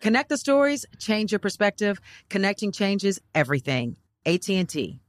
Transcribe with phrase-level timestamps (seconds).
[0.00, 2.00] Connect the stories, change your perspective.
[2.28, 3.96] Connecting changes everything.
[4.26, 5.00] AT&T.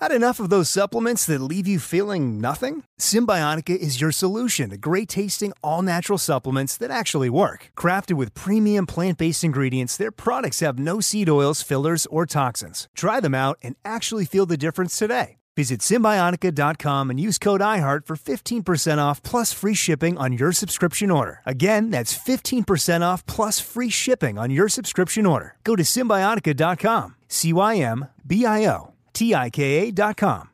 [0.00, 2.84] Had enough of those supplements that leave you feeling nothing?
[3.00, 7.72] Cymbiotika is your solution to great tasting, all natural supplements that actually work.
[7.76, 12.86] Crafted with premium plant based ingredients, their products have no seed oils, fillers, or toxins.
[12.94, 15.37] Try them out and actually feel the difference today.
[15.58, 21.10] Visit Cymbiotika.com and use code IHEART for 15% off plus free shipping on your subscription
[21.10, 21.40] order.
[21.44, 25.56] Again, that's 15% off plus free shipping on your subscription order.
[25.64, 30.50] Go to Cymbiotika.com, C Y M B I O T I K A.com.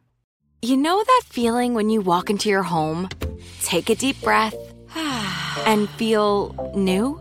[0.62, 3.10] You know that feeling when you walk into your home,
[3.60, 4.56] take a deep breath,
[5.66, 7.20] and feel new?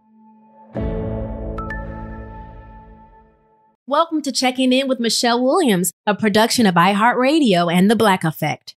[3.91, 8.73] Welcome to Checking In with Michelle Williams, a production of iHeartRadio and The Black Effect.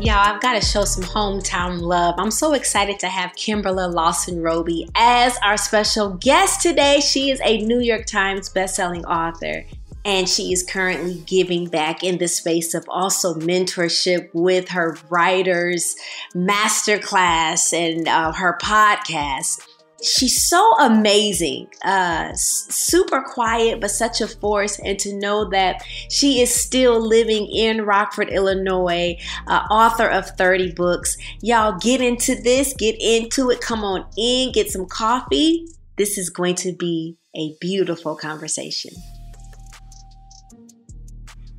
[0.00, 2.14] Y'all, I've got to show some hometown love.
[2.16, 7.00] I'm so excited to have Kimberla Lawson Roby as our special guest today.
[7.00, 9.66] She is a New York Times bestselling author
[10.08, 15.94] and she is currently giving back in the space of also mentorship with her writers
[16.34, 19.60] masterclass and uh, her podcast.
[20.02, 24.78] She's so amazing uh super quiet but such a force.
[24.78, 30.72] And to know that she is still living in rockford illinois uh, author of 30
[30.72, 31.18] books.
[31.42, 33.60] Y'all get into this get into it.
[33.60, 35.66] Come on in get some coffee.
[35.98, 38.92] This is going to be a beautiful conversation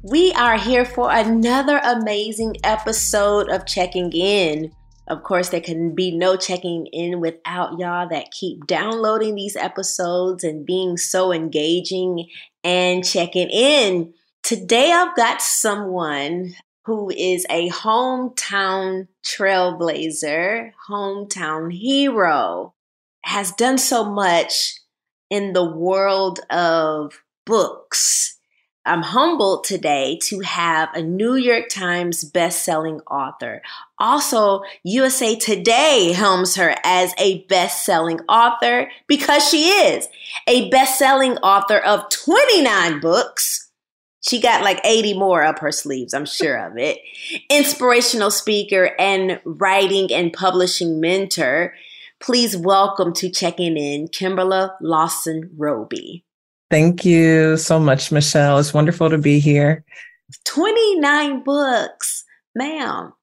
[0.02, 4.72] we are here for another amazing episode of Checking In.
[5.08, 10.44] Of course, there can be no checking in without y'all that keep downloading these episodes
[10.44, 12.30] and being so engaging
[12.64, 14.14] and checking in.
[14.42, 16.54] Today, I've got someone
[16.86, 22.74] who is a hometown trailblazer, hometown hero,
[23.26, 24.76] has done so much
[25.30, 28.39] in the world of books
[28.86, 33.62] I'm humbled today to have a New York Times best-selling author.
[33.98, 40.08] Also, USA Today helms her as a best-selling author because she is
[40.48, 43.70] a best-selling author of 29 books.
[44.22, 47.00] She got like 80 more up her sleeves, I'm sure of it.
[47.50, 51.74] Inspirational speaker and writing and publishing mentor.
[52.22, 56.24] Please welcome to checking in Kimberla Lawson Roby.
[56.70, 58.60] Thank you so much, Michelle.
[58.60, 59.84] It's wonderful to be here.
[60.46, 62.24] 29 books,
[62.56, 63.14] ma'am.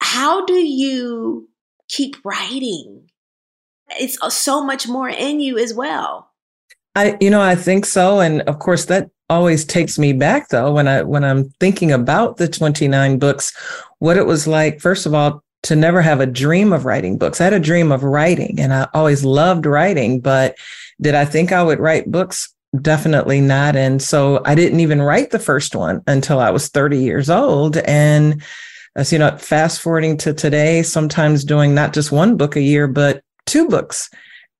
[0.00, 1.48] How do you
[1.88, 3.10] keep writing?
[4.00, 6.30] It's uh, so much more in you as well.
[6.96, 8.20] I, you know, I think so.
[8.20, 12.36] And of course, that always takes me back though when I when I'm thinking about
[12.36, 13.52] the 29 books,
[13.98, 17.40] what it was like, first of all, to never have a dream of writing books.
[17.40, 20.56] I had a dream of writing and I always loved writing, but
[21.00, 22.52] did I think I would write books?
[22.80, 23.76] Definitely not.
[23.76, 27.76] And so I didn't even write the first one until I was 30 years old.
[27.78, 28.42] And
[28.96, 32.86] as you know, fast forwarding to today, sometimes doing not just one book a year,
[32.86, 34.10] but two books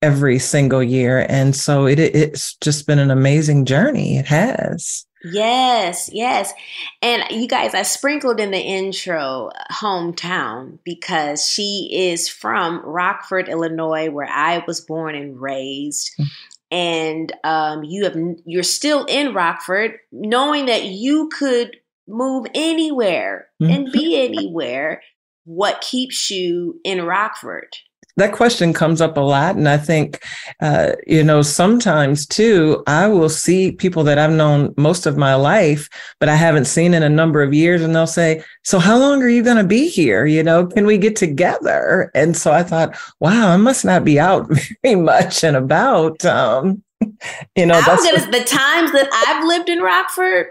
[0.02, 1.26] every single year.
[1.28, 4.18] And so it, it's just been an amazing journey.
[4.18, 5.06] It has.
[5.24, 6.52] Yes, yes.
[7.00, 14.10] And you guys, I sprinkled in the intro hometown because she is from Rockford, Illinois,
[14.10, 16.10] where I was born and raised.
[16.18, 16.26] Mm.
[16.70, 23.72] And um, you have you're still in Rockford, knowing that you could move anywhere mm-hmm.
[23.72, 25.02] and be anywhere.
[25.44, 27.76] What keeps you in Rockford?
[28.16, 29.56] That question comes up a lot.
[29.56, 30.24] And I think,
[30.60, 35.34] uh, you know, sometimes too, I will see people that I've known most of my
[35.34, 35.88] life,
[36.20, 37.82] but I haven't seen in a number of years.
[37.82, 40.26] And they'll say, So, how long are you going to be here?
[40.26, 42.10] You know, can we get together?
[42.14, 44.48] And so I thought, wow, I must not be out
[44.82, 46.24] very much and about.
[46.24, 46.82] Um,
[47.56, 50.46] you know, that's gonna, the times that I've lived in Rockford,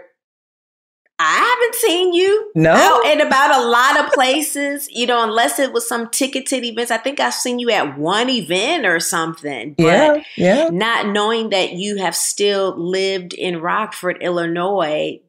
[1.24, 5.58] I haven't seen you no out and about a lot of places, you know, unless
[5.58, 6.90] it was some ticketed events.
[6.90, 9.74] I think I've seen you at one event or something.
[9.78, 10.68] yeah, yeah.
[10.70, 15.20] Not knowing that you have still lived in Rockford, Illinois,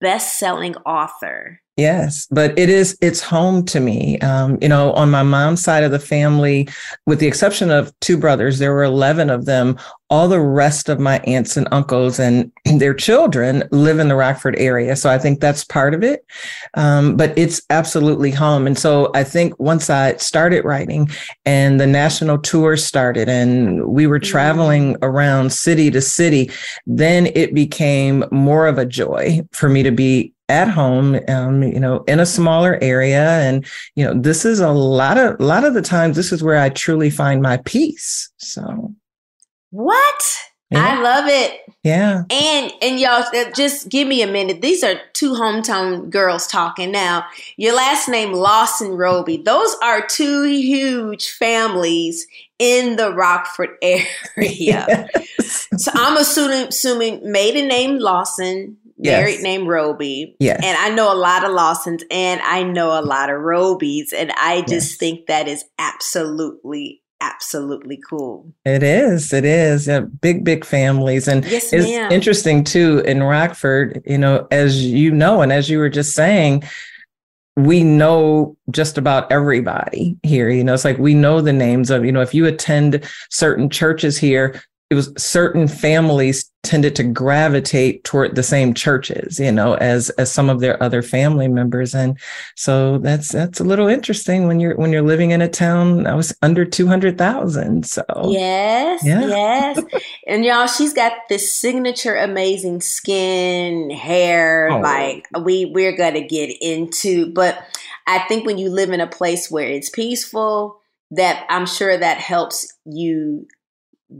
[0.00, 1.60] best-selling author.
[1.76, 4.16] Yes, but it is, it's home to me.
[4.20, 6.68] Um, you know, on my mom's side of the family,
[7.04, 9.76] with the exception of two brothers, there were 11 of them.
[10.08, 14.54] All the rest of my aunts and uncles and their children live in the Rockford
[14.56, 14.94] area.
[14.94, 16.24] So I think that's part of it.
[16.74, 18.68] Um, but it's absolutely home.
[18.68, 21.08] And so I think once I started writing
[21.44, 26.52] and the national tour started and we were traveling around city to city,
[26.86, 31.80] then it became more of a joy for me to be at home um, you
[31.80, 33.40] know in a smaller area.
[33.40, 36.42] And you know this is a lot of a lot of the times this is
[36.42, 38.30] where i truly find my peace.
[38.38, 38.94] So.
[39.70, 40.38] What?
[40.70, 40.86] Yeah.
[40.86, 41.60] i love it.
[41.82, 42.24] Yeah.
[42.30, 44.62] And and y'all uh, just give me a minute.
[44.62, 47.26] These are two hometown girls talking now.
[47.56, 49.36] Your last name lawson roby.
[49.36, 52.26] Those are two huge families
[52.58, 54.06] in the rockford area.
[54.36, 55.68] Yes.
[55.76, 59.42] so i'm assuming assuming maiden name lawson married yes.
[59.42, 60.36] named Roby.
[60.38, 60.60] Yeah.
[60.62, 64.12] And I know a lot of Lawsons and I know a lot of Robys.
[64.16, 64.96] And I just yes.
[64.96, 68.52] think that is absolutely absolutely cool.
[68.66, 69.32] It is.
[69.32, 69.86] It is.
[69.86, 71.26] Yeah, big, big families.
[71.26, 72.12] And yes, it's ma'am.
[72.12, 76.64] interesting too in Rockford, you know, as you know, and as you were just saying,
[77.56, 80.50] we know just about everybody here.
[80.50, 83.70] You know, it's like we know the names of, you know, if you attend certain
[83.70, 84.60] churches here,
[84.90, 90.32] it was certain families tended to gravitate toward the same churches you know as as
[90.32, 92.18] some of their other family members and
[92.56, 96.16] so that's that's a little interesting when you're when you're living in a town that
[96.16, 99.26] was under 200,000 so yes yeah.
[99.26, 99.84] yes
[100.26, 104.78] and y'all she's got this signature amazing skin hair oh.
[104.80, 107.62] like we we're going to get into but
[108.06, 112.16] i think when you live in a place where it's peaceful that i'm sure that
[112.18, 113.46] helps you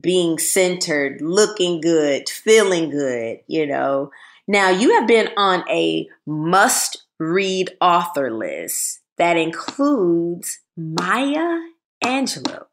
[0.00, 4.10] being centered, looking good, feeling good, you know.
[4.46, 11.60] Now, you have been on a must read author list that includes Maya
[12.04, 12.64] Angelou.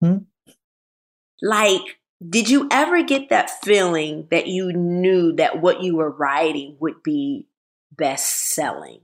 [0.00, 0.18] Hmm?
[1.42, 6.76] Like, did you ever get that feeling that you knew that what you were writing
[6.80, 7.46] would be
[7.92, 9.00] best selling?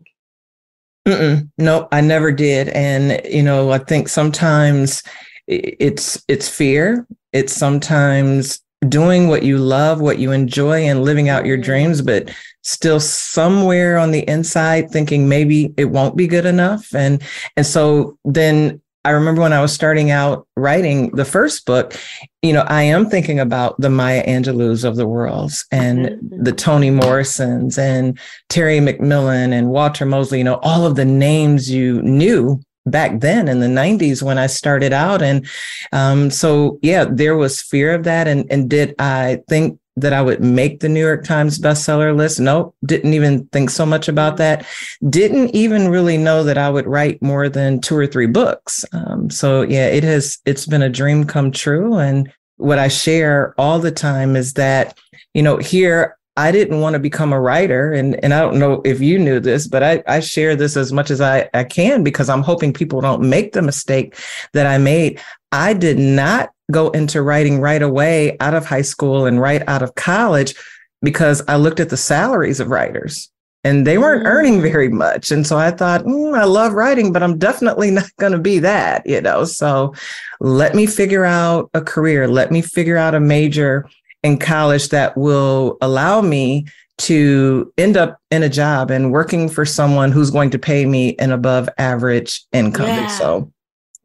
[1.59, 2.68] No, I never did.
[2.68, 5.02] And, you know, I think sometimes
[5.46, 11.46] it's it's fear it's sometimes doing what you love, what you enjoy, and living out
[11.46, 16.94] your dreams, but still somewhere on the inside thinking maybe it won't be good enough.
[16.94, 17.22] And
[17.56, 21.96] and so then I remember when I was starting out writing the first book,
[22.40, 26.42] you know, I am thinking about the Maya Angelou's of the world and mm-hmm.
[26.44, 28.16] the Toni Morrisons and
[28.49, 33.49] Terry McMillan and Walter Mosley, you know, all of the names you knew back then
[33.49, 35.23] in the 90s when I started out.
[35.23, 35.47] And
[35.93, 38.29] um, so, yeah, there was fear of that.
[38.29, 42.41] And, and did I think that I would make the New York Times bestseller list?
[42.41, 44.67] Nope, didn't even think so much about that.
[45.09, 48.85] Didn't even really know that I would write more than two or three books.
[48.93, 51.99] Um, so, yeah, it has, it's been a dream come true.
[51.99, 54.99] And what I share all the time is that,
[55.35, 57.93] you know, here I didn't want to become a writer.
[57.93, 60.93] And, and I don't know if you knew this, but I, I share this as
[60.93, 64.17] much as I, I can because I'm hoping people don't make the mistake
[64.55, 65.21] that I made.
[65.53, 69.83] I did not go into writing right away out of high school and right out
[69.83, 70.55] of college
[71.03, 73.31] because I looked at the salaries of writers
[73.65, 74.62] and they weren't earning Mm.
[74.62, 75.31] very much.
[75.31, 78.59] And so I thought, mm, I love writing, but I'm definitely not going to be
[78.61, 79.45] that, you know?
[79.45, 79.95] So
[80.41, 82.27] let me figure out a career.
[82.27, 83.87] Let me figure out a major
[84.23, 86.67] in college that will allow me
[86.99, 91.17] to end up in a job and working for someone who's going to pay me
[91.17, 92.87] an above average income.
[92.87, 93.07] Yeah.
[93.09, 93.50] so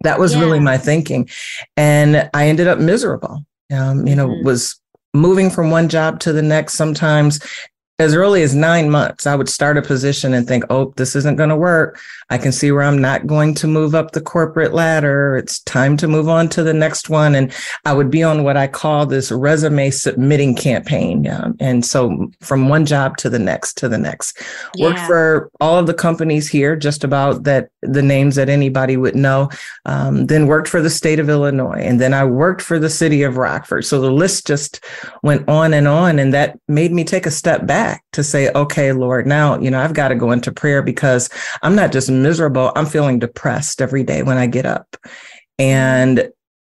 [0.03, 1.27] that was really my thinking.
[1.75, 3.43] And I ended up miserable.
[3.73, 4.43] Um, you know, Mhm.
[4.43, 4.79] was
[5.13, 7.39] moving from one job to the next sometimes
[7.99, 11.37] as early as nine months, I would start a position and think, oh, this isn't
[11.37, 11.99] going to work.
[12.29, 15.35] I can see where I'm not going to move up the corporate ladder.
[15.35, 17.33] It's time to move on to the next one.
[17.33, 17.51] And
[17.85, 21.27] I would be on what I call this resume submitting campaign.
[21.27, 24.43] Um, and so from one job to the next to the next.
[24.77, 29.15] Worked for all of the companies here, just about that the names that anybody would
[29.15, 29.49] know.
[29.85, 31.81] Um, then worked for the state of Illinois.
[31.81, 33.85] And then I worked for the city of Rockford.
[33.85, 34.85] So the list just
[35.23, 36.19] went on and on.
[36.19, 39.79] And that made me take a step back to say, okay, Lord, now, you know,
[39.79, 41.29] I've got to go into prayer because
[41.61, 44.95] I'm not just miserable, I'm feeling depressed every day when I get up.
[45.59, 46.29] And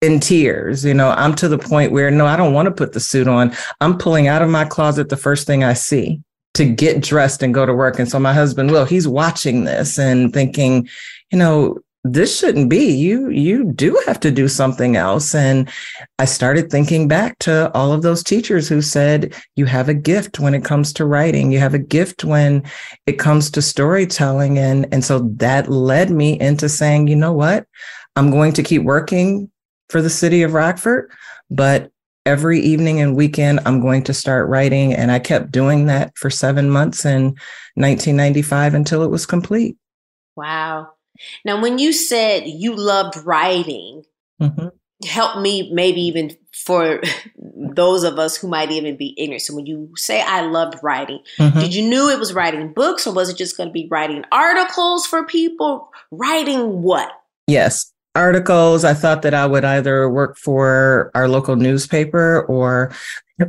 [0.02, 2.94] in tears, you know, I'm to the point where no, I don't want to put
[2.94, 3.54] the suit on.
[3.82, 6.22] I'm pulling out of my closet the first thing I see
[6.54, 8.00] to get dressed and go to work.
[8.00, 10.88] And so my husband, Will, he's watching this and thinking,
[11.32, 11.80] you know,
[12.14, 12.92] this shouldn't be.
[12.92, 15.34] You you do have to do something else.
[15.36, 15.70] And
[16.20, 20.40] i started thinking back to all of those teachers who said you have a gift
[20.40, 21.52] when it comes to writing.
[21.52, 22.64] You have a gift when
[23.06, 24.58] it comes to storytelling.
[24.58, 27.66] And and so that led me into saying you know what?
[28.16, 29.52] I'm going to keep working
[29.90, 31.12] for the city of rockford
[31.50, 31.92] but
[32.26, 34.94] every evening and weekend i'm going to start writing.
[34.94, 37.36] And i kept doing that for 7 months in
[37.76, 39.78] 1995 until it was complete.
[40.36, 40.90] Wow.
[41.46, 44.04] Now, when you said you loved writing,
[44.42, 44.72] Mhm.
[45.08, 47.02] help me maybe even for
[47.76, 49.42] those of us who might even be ignorant.
[49.44, 51.60] So when you say I loved writing, Mhm.
[51.60, 54.24] did you knew it was writing books or was it just going to be writing
[54.32, 55.90] articles for people?
[56.12, 57.12] Writing what?
[57.48, 57.92] Yes.
[58.18, 58.84] Articles.
[58.84, 62.92] I thought that I would either work for our local newspaper or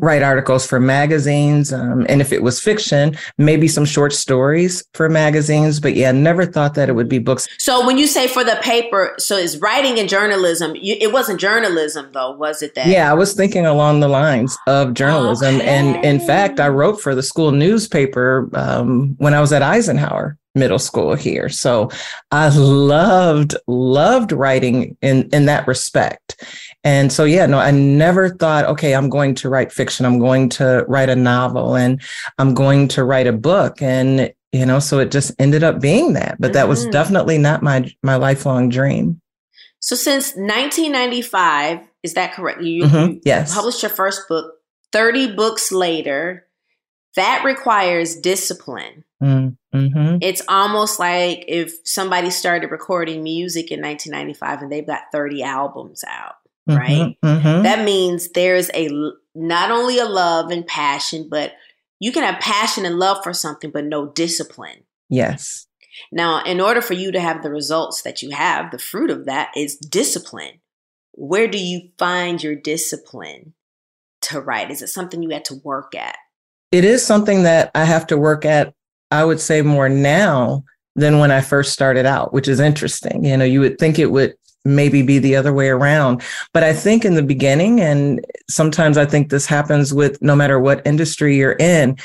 [0.00, 1.72] write articles for magazines.
[1.72, 5.80] Um, and if it was fiction, maybe some short stories for magazines.
[5.80, 7.48] But yeah, never thought that it would be books.
[7.58, 10.76] So when you say for the paper, so it's writing and journalism.
[10.76, 12.86] You, it wasn't journalism though, was it that?
[12.86, 15.60] Yeah, I was thinking along the lines of journalism.
[15.62, 20.36] And in fact, I wrote for the school newspaper um, when I was at Eisenhower
[20.58, 21.48] Middle School here.
[21.48, 21.90] So
[22.30, 26.42] I loved, loved writing in, in that respect.
[26.84, 30.06] And so, yeah, no, I never thought, okay, I'm going to write fiction.
[30.06, 32.00] I'm going to write a novel and
[32.38, 33.82] I'm going to write a book.
[33.82, 36.36] And, you know, so it just ended up being that.
[36.40, 36.92] But that was Mhm.
[36.92, 39.20] definitely not my, my lifelong dream.
[39.80, 42.62] So since 1995, is that correct?
[42.62, 43.54] You, Mhm, you yes.
[43.54, 44.54] published your first book.
[44.92, 46.46] 30 books later,
[47.16, 49.04] that requires discipline.
[49.22, 50.18] Mm-hmm.
[50.20, 56.04] It's almost like if somebody started recording music in 1995 and they've got 30 albums
[56.06, 56.36] out,
[56.66, 57.16] right?
[57.24, 57.62] Mm-hmm.
[57.62, 58.88] That means there's a
[59.34, 61.52] not only a love and passion, but
[62.00, 64.84] you can have passion and love for something, but no discipline.
[65.08, 65.66] Yes.
[66.12, 69.26] Now, in order for you to have the results that you have, the fruit of
[69.26, 70.60] that is discipline.
[71.12, 73.54] Where do you find your discipline
[74.22, 74.70] to write?
[74.70, 76.16] Is it something you had to work at?
[76.70, 78.74] It is something that I have to work at,
[79.10, 80.64] I would say more now
[80.96, 83.24] than when I first started out, which is interesting.
[83.24, 84.34] You know, you would think it would
[84.64, 86.22] maybe be the other way around.
[86.52, 90.58] But I think in the beginning, and sometimes I think this happens with no matter
[90.58, 91.96] what industry you're in,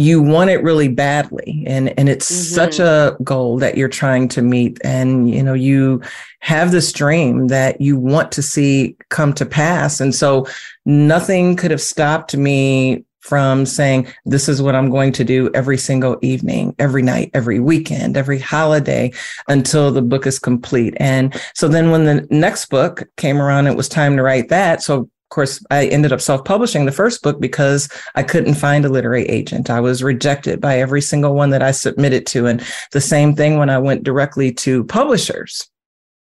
[0.00, 2.54] you want it really badly and and it's Mhm.
[2.54, 6.00] such a goal that you're trying to meet and you know you
[6.38, 10.46] have this dream that you want to see come to pass and so
[10.86, 15.76] nothing could have stopped me from saying this is what I'm going to do every
[15.76, 19.12] single evening, every night, every weekend, every holiday
[19.48, 20.94] until the book is complete.
[20.96, 24.82] And so then when the next book came around, it was time to write that.
[24.82, 28.86] So of course, I ended up self publishing the first book because I couldn't find
[28.86, 29.68] a literary agent.
[29.68, 32.46] I was rejected by every single one that I submitted to.
[32.46, 35.68] And the same thing when I went directly to publishers.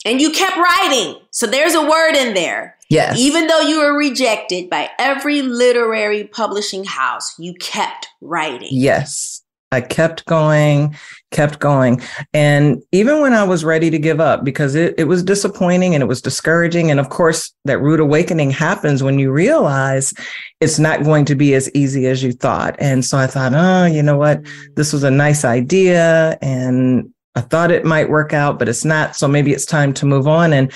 [0.04, 1.20] And you kept writing.
[1.30, 2.77] So there's a word in there.
[2.90, 3.18] Yes.
[3.18, 8.70] Even though you were rejected by every literary publishing house, you kept writing.
[8.72, 9.44] Yes.
[9.74, 10.96] I kept going,
[11.32, 12.02] kept going.
[12.34, 16.02] And even when I was ready to give up, because it, it was disappointing and
[16.02, 16.90] it was discouraging.
[16.90, 20.14] And of course, that rude awakening happens when you realize
[20.62, 22.78] it's not going to be as easy as you thought.
[22.80, 24.42] And so I thought, oh, you know what?
[24.78, 26.38] This was a nice idea.
[26.42, 29.16] And I thought it might work out, but it's not.
[29.16, 30.54] So maybe it's time to move on.
[30.54, 30.74] And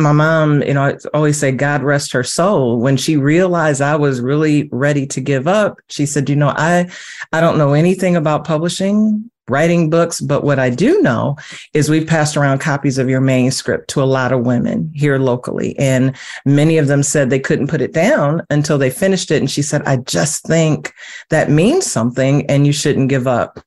[0.00, 2.80] my mom, you know, I always say, God rest her soul.
[2.80, 6.90] When she realized I was really ready to give up, she said, you know, I,
[7.32, 10.20] I don't know anything about publishing writing books.
[10.20, 11.36] But what I do know
[11.72, 15.78] is we've passed around copies of your manuscript to a lot of women here locally.
[15.78, 19.40] And many of them said they couldn't put it down until they finished it.
[19.40, 20.92] And she said, I just think
[21.30, 23.60] that means something and you shouldn't give up.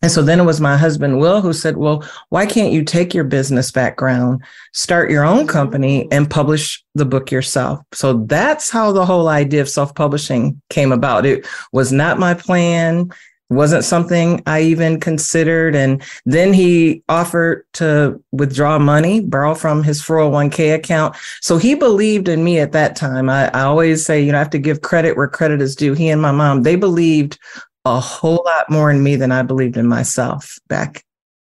[0.00, 3.14] And so then it was my husband, Will, who said, Well, why can't you take
[3.14, 7.80] your business background, start your own company, and publish the book yourself?
[7.92, 11.26] So that's how the whole idea of self publishing came about.
[11.26, 13.10] It was not my plan,
[13.50, 15.74] wasn't something I even considered.
[15.74, 21.16] And then he offered to withdraw money, borrow from his 401k account.
[21.40, 23.30] So he believed in me at that time.
[23.30, 25.94] I, I always say, you know, I have to give credit where credit is due.
[25.94, 27.38] He and my mom, they believed
[27.96, 31.04] a whole lot more in me than I believed in myself back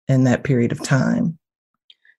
[0.07, 1.37] in that period of time.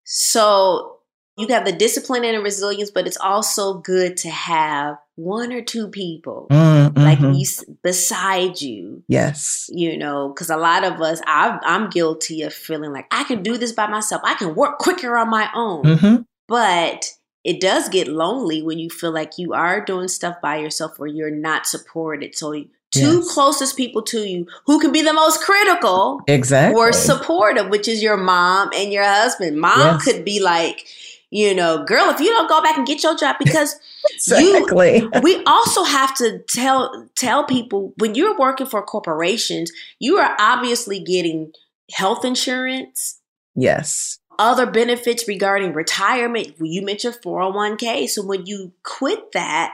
[0.04, 0.98] So
[1.36, 5.62] you have the discipline and the resilience, but it's also good to have one or
[5.62, 6.98] two people mm-hmm.
[6.98, 7.44] like you
[7.82, 9.02] beside you.
[9.08, 13.24] Yes, you know, because a lot of us, i am guilty of feeling like I
[13.24, 14.22] can do this by myself.
[14.24, 16.22] I can work quicker on my own, mm-hmm.
[16.46, 17.06] but
[17.42, 21.06] it does get lonely when you feel like you are doing stuff by yourself or
[21.06, 22.34] you're not supported.
[22.34, 22.52] So
[22.90, 23.34] two yes.
[23.34, 28.02] closest people to you who can be the most critical exactly or supportive which is
[28.02, 30.04] your mom and your husband mom yes.
[30.04, 30.86] could be like
[31.30, 33.76] you know girl if you don't go back and get your job because
[34.12, 34.98] exactly.
[34.98, 40.36] you we also have to tell tell people when you're working for corporations you are
[40.38, 41.52] obviously getting
[41.92, 43.20] health insurance
[43.54, 49.72] yes other benefits regarding retirement you mentioned 401k so when you quit that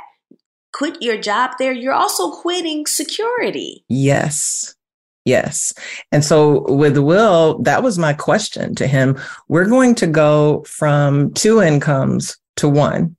[0.76, 3.84] quit your job there, you're also quitting security.
[3.88, 4.74] Yes.
[5.24, 5.72] Yes.
[6.12, 9.18] And so with Will, that was my question to him.
[9.48, 13.16] We're going to go from two incomes to one.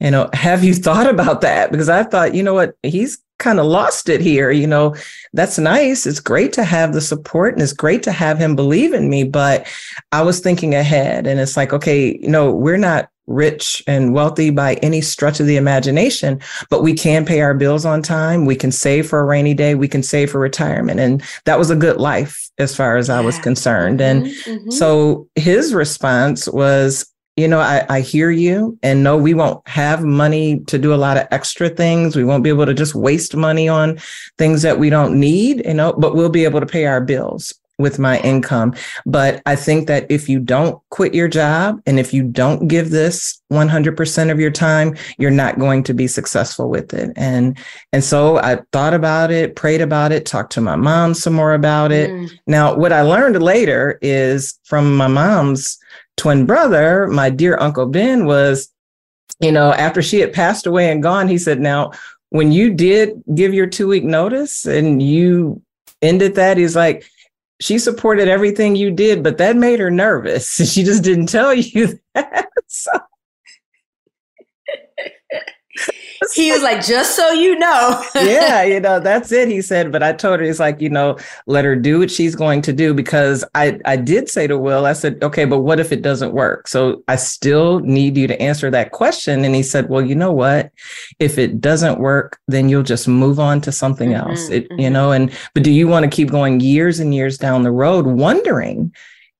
[0.00, 1.72] You know, have you thought about that?
[1.72, 4.52] Because I thought, you know what, he's kind of lost it here.
[4.52, 4.94] You know,
[5.32, 6.06] that's nice.
[6.06, 9.24] It's great to have the support and it's great to have him believe in me.
[9.24, 9.66] But
[10.12, 14.50] I was thinking ahead and it's like, okay, you know, we're not rich and wealthy
[14.50, 18.46] by any stretch of the imagination, but we can pay our bills on time.
[18.46, 19.74] We can save for a rainy day.
[19.74, 21.00] We can save for retirement.
[21.00, 24.00] And that was a good life as far as I was concerned.
[24.00, 24.70] And mm-hmm, mm-hmm.
[24.70, 27.06] so his response was,
[27.36, 30.96] you know, I, I hear you and no, we won't have money to do a
[30.96, 32.14] lot of extra things.
[32.14, 33.98] We won't be able to just waste money on
[34.36, 37.54] things that we don't need, you know, but we'll be able to pay our bills
[37.82, 38.74] with my income.
[39.04, 42.90] But I think that if you don't quit your job and if you don't give
[42.90, 47.10] this 100% of your time, you're not going to be successful with it.
[47.16, 47.58] And,
[47.92, 51.52] and so I thought about it, prayed about it, talked to my mom some more
[51.52, 52.10] about it.
[52.10, 52.30] Mm.
[52.46, 55.78] Now, what I learned later is from my mom's
[56.16, 58.70] twin brother, my dear Uncle Ben was,
[59.40, 61.92] you know, after she had passed away and gone, he said, now,
[62.32, 65.60] when you did give your two week notice and you
[66.00, 67.06] ended that, he's like,
[67.62, 70.58] she supported everything you did, but that made her nervous.
[70.72, 72.48] She just didn't tell you that.
[72.66, 72.90] So
[76.34, 78.04] he was like, just so you know.
[78.14, 79.48] yeah, you know, that's it.
[79.48, 82.34] He said, but I told her, he's like, you know, let her do what she's
[82.34, 85.80] going to do because I, I did say to Will, I said, okay, but what
[85.80, 86.68] if it doesn't work?
[86.68, 89.44] So I still need you to answer that question.
[89.44, 90.70] And he said, well, you know what?
[91.18, 94.48] If it doesn't work, then you'll just move on to something mm-hmm, else.
[94.50, 94.80] It, mm-hmm.
[94.80, 97.72] you know, and, but do you want to keep going years and years down the
[97.72, 98.94] road wondering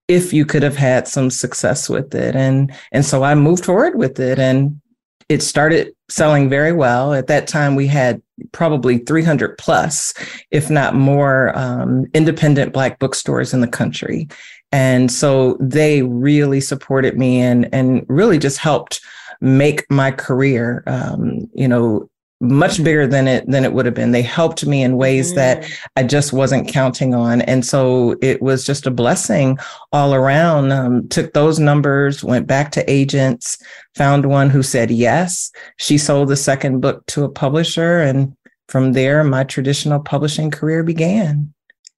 [0.08, 2.34] if you could have had some success with it?
[2.34, 4.80] And, and so I moved forward with it and
[5.28, 7.14] it started selling very well.
[7.14, 10.14] At that time, we had probably 300 plus,
[10.50, 14.28] if not more, um, independent Black bookstores in the country.
[14.72, 19.00] And so they really supported me and, and really just helped
[19.40, 22.08] make my career, um, you know,
[22.42, 24.10] much bigger than it than it would have been.
[24.10, 25.36] They helped me in ways mm.
[25.36, 25.64] that
[25.96, 29.58] I just wasn't counting on, and so it was just a blessing
[29.92, 30.72] all around.
[30.72, 33.56] Um, took those numbers, went back to agents,
[33.94, 35.52] found one who said yes.
[35.78, 38.36] She sold the second book to a publisher, and
[38.68, 41.54] from there, my traditional publishing career began.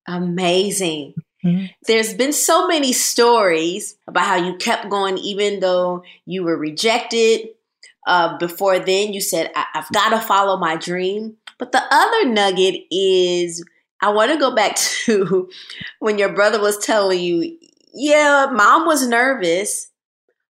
[0.07, 1.15] Amazing.
[1.45, 1.67] Mm-hmm.
[1.87, 7.49] There's been so many stories about how you kept going even though you were rejected,
[8.07, 11.37] uh, before then, you said, I- I've got to follow my dream.
[11.59, 13.65] But the other nugget is
[14.01, 15.49] I want to go back to
[16.01, 17.57] when your brother was telling you,
[17.95, 19.91] yeah, mom was nervous,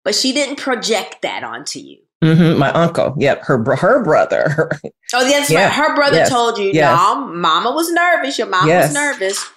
[0.04, 1.98] but she didn't project that onto you.
[2.24, 2.60] Mm-hmm.
[2.60, 4.70] My uncle, yep, her her brother.
[5.14, 5.66] oh, that's yeah.
[5.66, 5.74] right.
[5.74, 6.30] Her brother yes.
[6.30, 6.96] told you, yes.
[6.96, 8.38] no, mama was nervous.
[8.38, 8.90] Your mom yes.
[8.90, 9.50] was nervous.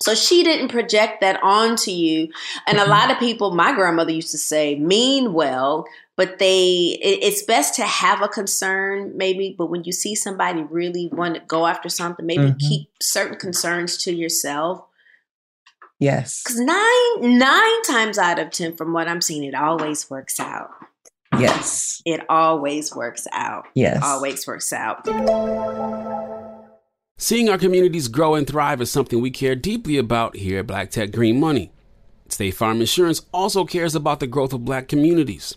[0.00, 2.28] So she didn't project that onto you.
[2.66, 7.42] And a lot of people, my grandmother used to say, mean well, but they, it's
[7.42, 11.66] best to have a concern maybe, but when you see somebody really want to go
[11.66, 12.58] after something, maybe mm-hmm.
[12.58, 14.84] keep certain concerns to yourself.
[15.98, 16.42] Yes.
[16.42, 20.70] Because nine, nine times out of 10, from what I'm seeing, it always works out.
[21.38, 22.02] Yes.
[22.04, 23.66] It always works out.
[23.74, 23.96] Yes.
[23.96, 25.06] It always works out.
[27.16, 30.90] Seeing our communities grow and thrive is something we care deeply about here at Black
[30.90, 31.70] Tech Green Money.
[32.28, 35.56] State Farm Insurance also cares about the growth of black communities.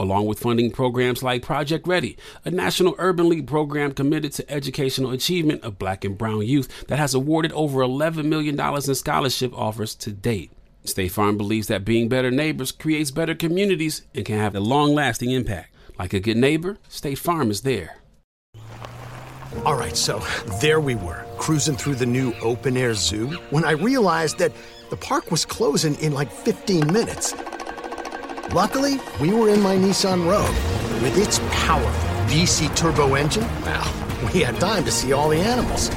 [0.00, 5.10] along with funding programs like Project Ready, a national urban league program committed to educational
[5.10, 9.94] achievement of black and brown youth that has awarded over $11 million in scholarship offers
[9.96, 10.50] to date.
[10.84, 14.94] State Farm believes that being better neighbors creates better communities and can have a long
[14.94, 15.74] lasting impact.
[15.98, 17.98] Like a good neighbor, State Farm is there.
[19.66, 20.20] All right, so
[20.62, 24.52] there we were, cruising through the new open air zoo, when I realized that
[24.88, 27.34] the park was closing in like 15 minutes.
[28.52, 30.56] Luckily, we were in my Nissan Rogue.
[31.04, 35.88] With its powerful VC turbo engine, well, we had time to see all the animals.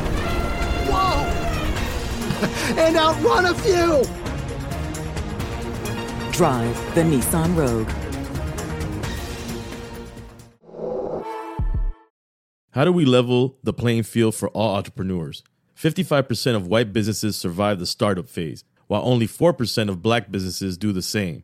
[0.86, 1.24] Whoa!
[2.80, 4.04] and outrun a few!
[6.32, 7.90] Drive the Nissan Rogue.
[12.70, 15.42] How do we level the playing field for all entrepreneurs?
[15.76, 20.92] 55% of white businesses survive the startup phase, while only 4% of black businesses do
[20.92, 21.44] the same.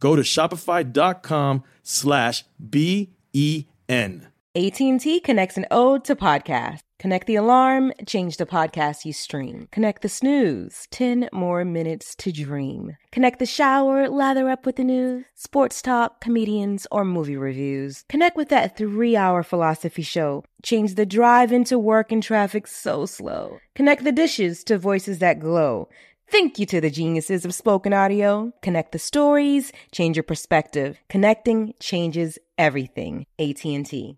[0.00, 4.26] Go to shopify.com slash B-E-N.
[4.56, 6.80] AT&T connects an ode to podcast.
[6.98, 9.68] Connect the alarm, change the podcast you stream.
[9.70, 12.96] Connect the snooze, 10 more minutes to dream.
[13.10, 18.04] Connect the shower, lather up with the news, sports talk, comedians, or movie reviews.
[18.10, 20.44] Connect with that three hour philosophy show.
[20.62, 23.60] Change the drive into work and traffic so slow.
[23.74, 25.88] Connect the dishes to voices that glow.
[26.30, 28.52] Thank you to the geniuses of spoken audio.
[28.62, 30.96] Connect the stories, change your perspective.
[31.08, 33.26] Connecting changes everything.
[33.40, 34.16] AT&T.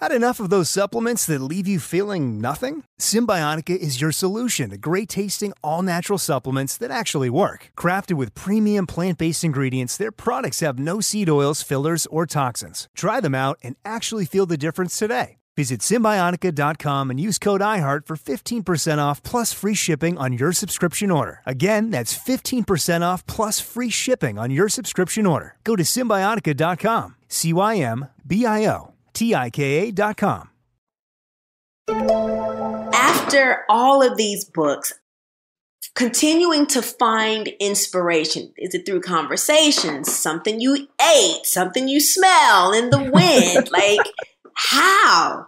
[0.00, 2.84] Had enough of those supplements that leave you feeling nothing?
[3.00, 7.72] Cymbiotika is your solution to great tasting, all natural supplements that actually work.
[7.76, 12.88] Crafted with premium plant based ingredients, their products have no seed oils, fillers, or toxins.
[12.96, 15.38] Try them out and actually feel the difference today.
[15.56, 21.10] Visit Cymbiotika.com and use code IHEART for 15% off plus free shipping on your subscription
[21.10, 21.42] order.
[21.44, 25.56] Again, that's 15% off plus free shipping on your subscription order.
[25.64, 27.16] Go to Cymbiotika.com.
[27.28, 30.48] C Y M B I O T-I-K-A.com.
[32.94, 34.94] After all of these books,
[35.94, 42.90] continuing to find inspiration, is it through conversations, something you ate, something you smell in
[42.90, 43.70] the wind?
[43.72, 44.00] like,
[44.56, 45.46] how?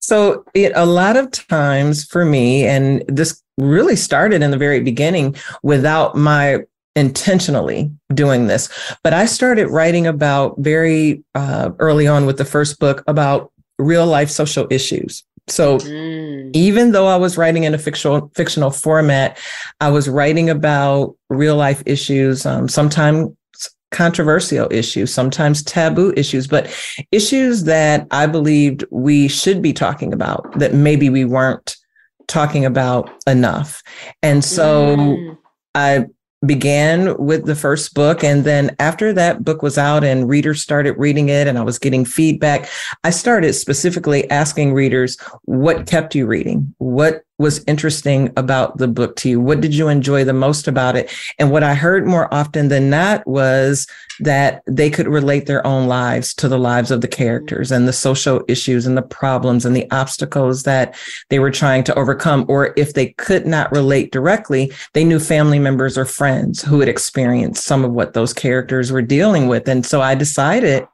[0.00, 4.80] So, it, a lot of times for me, and this really started in the very
[4.80, 6.60] beginning without my
[6.96, 8.68] intentionally doing this.
[9.04, 14.06] But I started writing about very uh, early on with the first book about real
[14.06, 15.24] life social issues.
[15.48, 16.50] So mm.
[16.54, 19.38] even though I was writing in a fictional fictional format,
[19.80, 23.34] I was writing about real life issues, um, sometimes
[23.90, 26.74] controversial issues, sometimes taboo issues, but
[27.12, 31.76] issues that I believed we should be talking about that maybe we weren't
[32.28, 33.82] talking about enough.
[34.22, 35.38] And so mm.
[35.74, 36.06] I
[36.46, 38.24] began with the first book.
[38.24, 41.78] And then after that book was out and readers started reading it and I was
[41.78, 42.68] getting feedback,
[43.04, 46.74] I started specifically asking readers, what kept you reading?
[46.78, 49.40] What was interesting about the book to you?
[49.40, 51.10] What did you enjoy the most about it?
[51.38, 53.86] And what I heard more often than not was
[54.20, 57.94] that they could relate their own lives to the lives of the characters and the
[57.94, 60.94] social issues and the problems and the obstacles that
[61.30, 62.44] they were trying to overcome.
[62.46, 66.90] Or if they could not relate directly, they knew family members or friends who had
[66.90, 69.66] experienced some of what those characters were dealing with.
[69.66, 70.86] And so I decided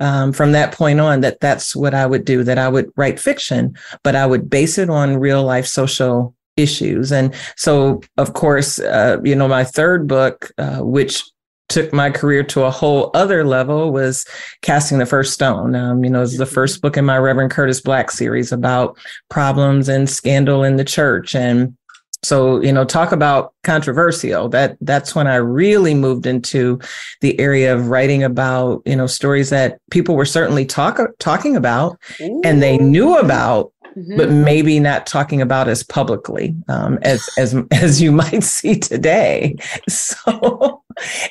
[0.00, 3.20] um, from that point on that that's what I would do, that I would write
[3.20, 7.12] fiction, but I would base it on real life social issues.
[7.12, 11.22] And so, of course, uh, you know, my third book, uh, which
[11.70, 14.26] took my career to a whole other level was
[14.60, 17.80] casting the first stone um, you know it's the first book in my reverend curtis
[17.80, 21.76] black series about problems and scandal in the church and
[22.22, 26.78] so you know talk about controversial that that's when i really moved into
[27.20, 31.98] the area of writing about you know stories that people were certainly talk, talking about
[32.20, 32.40] Ooh.
[32.44, 34.16] and they knew about mm-hmm.
[34.16, 39.56] but maybe not talking about as publicly um, as as as you might see today
[39.88, 40.82] so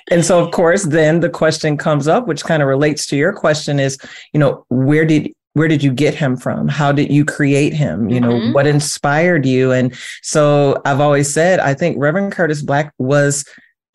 [0.09, 3.33] and so of course then the question comes up which kind of relates to your
[3.33, 3.97] question is
[4.33, 8.09] you know where did where did you get him from how did you create him
[8.09, 8.53] you know mm-hmm.
[8.53, 13.45] what inspired you and so i've always said i think reverend curtis black was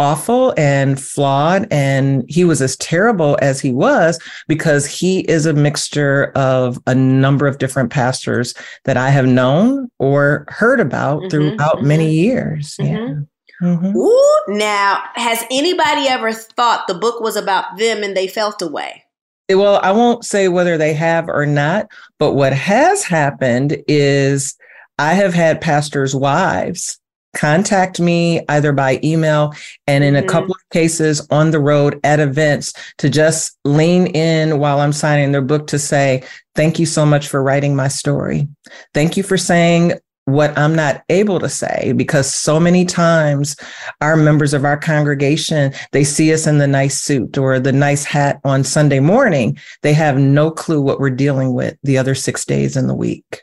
[0.01, 5.53] awful and flawed and he was as terrible as he was because he is a
[5.53, 11.29] mixture of a number of different pastors that i have known or heard about mm-hmm.
[11.29, 11.89] throughout mm-hmm.
[11.89, 13.23] many years yeah mm-hmm.
[13.63, 13.97] Mm-hmm.
[13.97, 19.05] Ooh, now, has anybody ever thought the book was about them and they felt away?
[19.49, 24.57] Well, I won't say whether they have or not, but what has happened is
[24.99, 26.99] I have had pastors' wives
[27.35, 29.53] contact me either by email
[29.87, 30.25] and in mm-hmm.
[30.25, 34.93] a couple of cases on the road at events to just lean in while I'm
[34.93, 38.47] signing their book to say, Thank you so much for writing my story.
[38.95, 39.95] Thank you for saying
[40.27, 43.57] what I'm not able to say because so many times
[44.01, 48.05] our members of our congregation they see us in the nice suit or the nice
[48.05, 52.45] hat on Sunday morning they have no clue what we're dealing with the other 6
[52.47, 53.43] days in the week.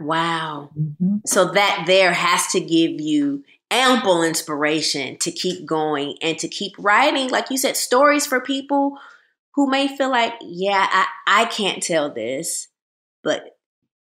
[0.00, 0.70] Wow.
[0.78, 1.16] Mm-hmm.
[1.26, 6.72] So that there has to give you ample inspiration to keep going and to keep
[6.78, 8.98] writing like you said stories for people
[9.54, 12.66] who may feel like yeah I I can't tell this
[13.22, 13.56] but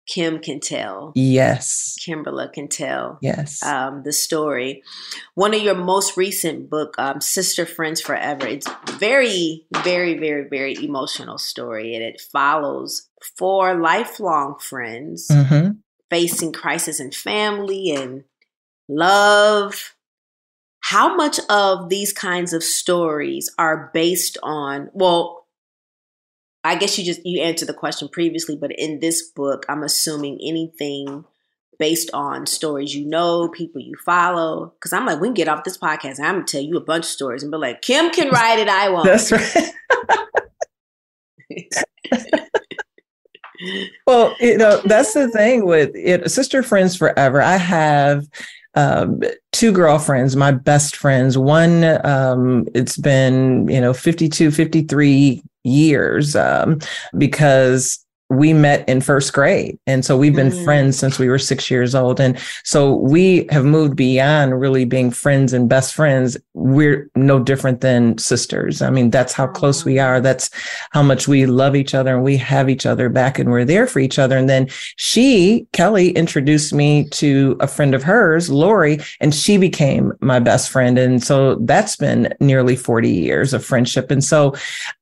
[0.08, 1.12] Kim can tell.
[1.14, 1.96] Yes.
[2.00, 3.18] Kimberla can tell.
[3.20, 3.62] Yes.
[3.62, 4.82] Um, the story.
[5.34, 8.46] One of your most recent book, um, Sister Friends Forever.
[8.46, 15.72] It's very, very, very, very emotional story, and it follows four lifelong friends mm-hmm.
[16.08, 18.24] facing crisis in family and
[18.88, 19.94] love.
[20.80, 24.88] How much of these kinds of stories are based on?
[24.94, 25.44] Well,
[26.64, 30.38] I guess you just you answered the question previously, but in this book, I'm assuming
[30.42, 31.24] anything
[31.78, 34.72] based on stories you know, people you follow.
[34.74, 36.84] Because I'm like, we can get off this podcast and I'm gonna tell you a
[36.84, 39.06] bunch of stories and be like, Kim can write it, I won't.
[39.06, 39.72] That's right.
[44.06, 47.40] well, you know, that's the thing with it, Sister Friends Forever.
[47.40, 48.26] I have
[48.74, 49.20] um,
[49.52, 51.38] two girlfriends, my best friends.
[51.38, 56.78] One, um, it's been, you know, 52, 53 years um,
[57.16, 59.78] because we met in first grade.
[59.86, 60.64] And so we've been mm.
[60.64, 62.20] friends since we were six years old.
[62.20, 66.36] And so we have moved beyond really being friends and best friends.
[66.52, 68.82] We're no different than sisters.
[68.82, 70.20] I mean, that's how close we are.
[70.20, 70.50] That's
[70.90, 73.86] how much we love each other and we have each other back and we're there
[73.86, 74.36] for each other.
[74.36, 80.12] And then she, Kelly, introduced me to a friend of hers, Lori, and she became
[80.20, 80.98] my best friend.
[80.98, 84.10] And so that's been nearly 40 years of friendship.
[84.10, 84.54] And so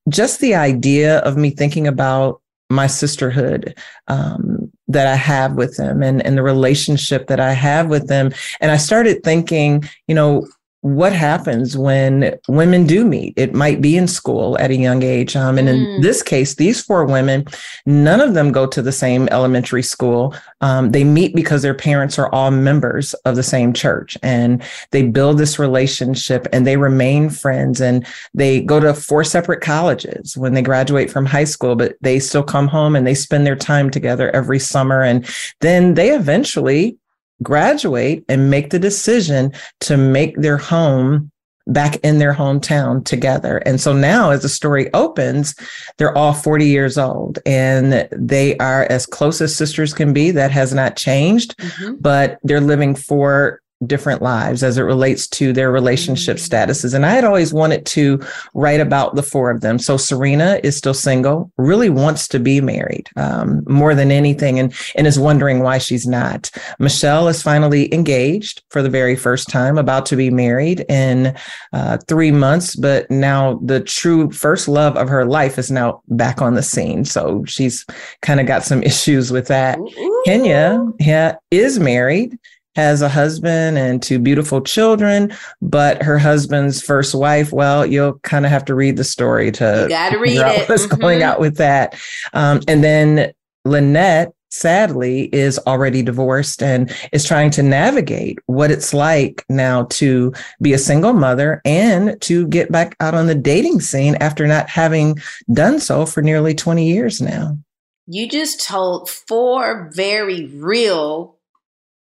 [0.07, 3.77] just the idea of me thinking about my sisterhood
[4.07, 8.31] um, that I have with them and, and the relationship that I have with them.
[8.59, 10.47] And I started thinking, you know,
[10.95, 13.33] what happens when women do meet.
[13.35, 15.35] It might be in school at a young age.
[15.35, 15.95] Um, and mm.
[15.95, 17.45] in this case, these four women,
[17.85, 20.33] none of them go to the same elementary school.
[20.61, 25.03] Um, they meet because their parents are all members of the same church and they
[25.03, 30.53] build this relationship and they remain friends and they go to four separate colleges when
[30.53, 33.89] they graduate from high school, but they still come home and they spend their time
[33.89, 35.03] together every summer.
[35.03, 36.97] And then they eventually
[37.43, 41.31] graduate and make the decision to make their home
[41.67, 43.57] back in their hometown together.
[43.59, 45.53] And so now, as the story opens,
[45.97, 50.31] they're all 40 years old and they are as close as sisters can be.
[50.31, 51.95] That has not changed, mm-hmm.
[51.99, 56.71] but they're living for different lives as it relates to their relationship mm-hmm.
[56.71, 56.93] statuses.
[56.93, 58.19] And I had always wanted to
[58.53, 59.77] write about the four of them.
[59.77, 64.73] So Serena is still single, really wants to be married um, more than anything, and,
[64.95, 66.49] and is wondering why she's not.
[66.79, 71.35] Michelle is finally engaged for the very first time, about to be married in
[71.73, 76.41] uh, three months, but now the true first love of her life is now back
[76.41, 77.05] on the scene.
[77.05, 77.85] So she's
[78.21, 79.77] kind of got some issues with that.
[79.79, 80.23] Ooh.
[80.25, 82.37] Kenya yeah, is married
[82.77, 88.45] has a husband and two beautiful children, but her husband's first wife, well, you'll kind
[88.45, 90.69] of have to read the story to you gotta read it.
[90.69, 91.01] what's mm-hmm.
[91.01, 91.99] going out with that.
[92.33, 93.33] Um, and then
[93.65, 100.31] Lynette, sadly, is already divorced and is trying to navigate what it's like now to
[100.61, 104.69] be a single mother and to get back out on the dating scene after not
[104.69, 105.17] having
[105.51, 107.57] done so for nearly 20 years now.
[108.05, 111.36] You just told four very real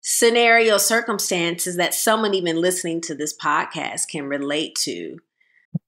[0.02, 5.18] scenario circumstances that someone even listening to this podcast can relate to.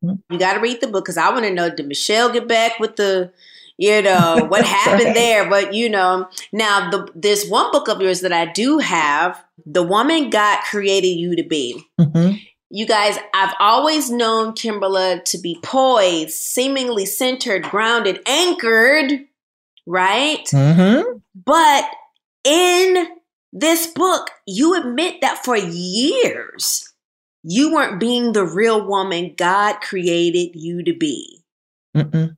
[0.03, 0.33] Mm-hmm.
[0.33, 2.79] You got to read the book because I want to know did Michelle get back
[2.79, 3.33] with the,
[3.77, 5.51] you know, what happened there?
[5.51, 9.83] But you know, now the this one book of yours that I do have, the
[9.83, 11.85] woman God created you to be.
[12.01, 12.37] Mm-hmm.
[12.71, 19.27] You guys, I've always known Kimberla to be poised, seemingly centered, grounded, anchored,
[19.87, 20.45] right?
[20.53, 21.19] Mm-hmm.
[21.45, 21.85] But
[22.43, 23.07] in
[23.57, 26.93] this book, you admit that for years
[27.45, 31.45] you weren't being the real woman God created you to be.
[31.97, 32.37] Mm-mm.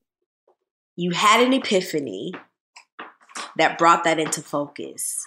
[0.94, 2.35] You had an epiphany
[3.57, 5.26] that brought that into focus.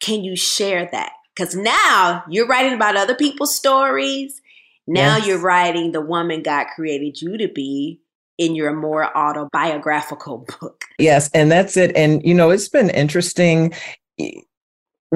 [0.00, 1.12] Can you share that?
[1.34, 4.40] Because now you're writing about other people's stories.
[4.86, 5.26] Now yes.
[5.26, 8.00] you're writing the woman God created you to be
[8.38, 10.84] in your more autobiographical book.
[10.98, 11.94] Yes, and that's it.
[11.94, 13.74] And, you know, it's been interesting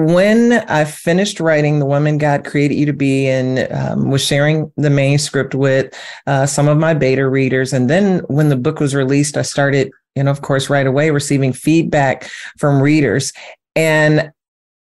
[0.05, 4.71] when I finished writing The Woman God Created You to Be and um, was sharing
[4.77, 5.93] the manuscript with
[6.25, 9.91] uh, some of my beta readers, and then when the book was released, I started,
[10.15, 13.33] you know, of course, right away receiving feedback from readers.
[13.75, 14.31] And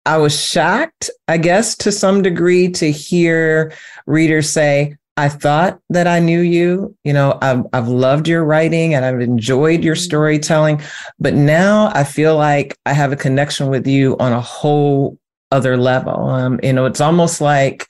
[0.06, 3.72] I was shocked, I guess, to some degree to hear
[4.06, 6.96] readers say, I thought that I knew you.
[7.04, 10.02] You know, I've, I've loved your writing and I've enjoyed your mm-hmm.
[10.02, 10.82] storytelling,
[11.18, 15.18] but now I feel like I have a connection with you on a whole
[15.52, 16.28] other level.
[16.28, 17.86] Um, you know, it's almost like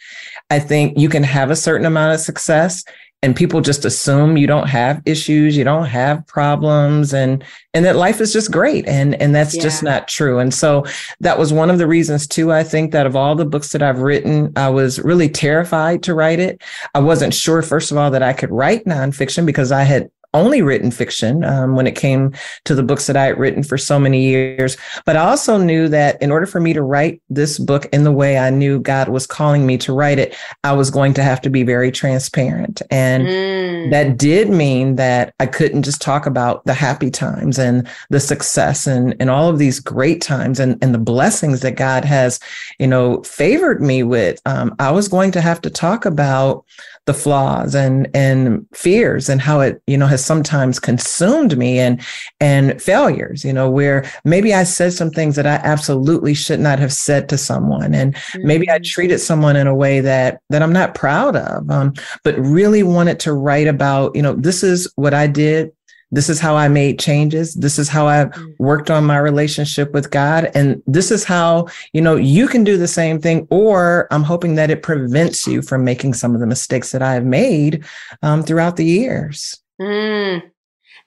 [0.51, 2.85] I think you can have a certain amount of success
[3.25, 7.97] and people just assume you don't have issues you don't have problems and and that
[7.97, 9.63] life is just great and and that's yeah.
[9.63, 10.85] just not true and so
[11.21, 13.83] that was one of the reasons too i think that of all the books that
[13.83, 16.63] i've written i was really terrified to write it
[16.95, 20.61] i wasn't sure first of all that i could write nonfiction because i had only
[20.61, 22.33] written fiction um, when it came
[22.65, 24.77] to the books that I had written for so many years.
[25.07, 28.13] But I also knew that in order for me to write this book in the
[28.13, 31.41] way I knew God was calling me to write it, I was going to have
[31.43, 32.83] to be very transparent.
[32.91, 33.91] And mm.
[33.91, 38.87] that did mean that I couldn't just talk about the happy times and the success
[38.87, 42.41] and, and all of these great times and, and the blessings that God has,
[42.79, 44.41] you know, favored me with.
[44.47, 46.65] Um, I was going to have to talk about
[47.07, 52.01] the flaws and and fears and how it you know has sometimes consumed me and
[52.41, 56.79] and failures you know where maybe i said some things that i absolutely should not
[56.79, 58.47] have said to someone and mm-hmm.
[58.47, 58.85] maybe i mm-hmm.
[58.85, 63.21] treated someone in a way that that i'm not proud of um, but really wanted
[63.21, 65.71] to write about you know this is what i did
[66.11, 67.55] this is how I made changes.
[67.55, 68.55] This is how I mm.
[68.59, 70.51] worked on my relationship with God.
[70.55, 73.47] And this is how, you know, you can do the same thing.
[73.51, 77.15] Or I'm hoping that it prevents you from making some of the mistakes that I
[77.15, 77.85] have made
[78.23, 79.61] um, throughout the years.
[79.81, 80.43] Mm.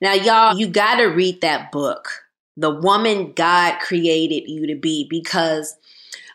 [0.02, 2.10] Now, y'all, you got to read that book,
[2.58, 5.76] The Woman God Created You to Be, because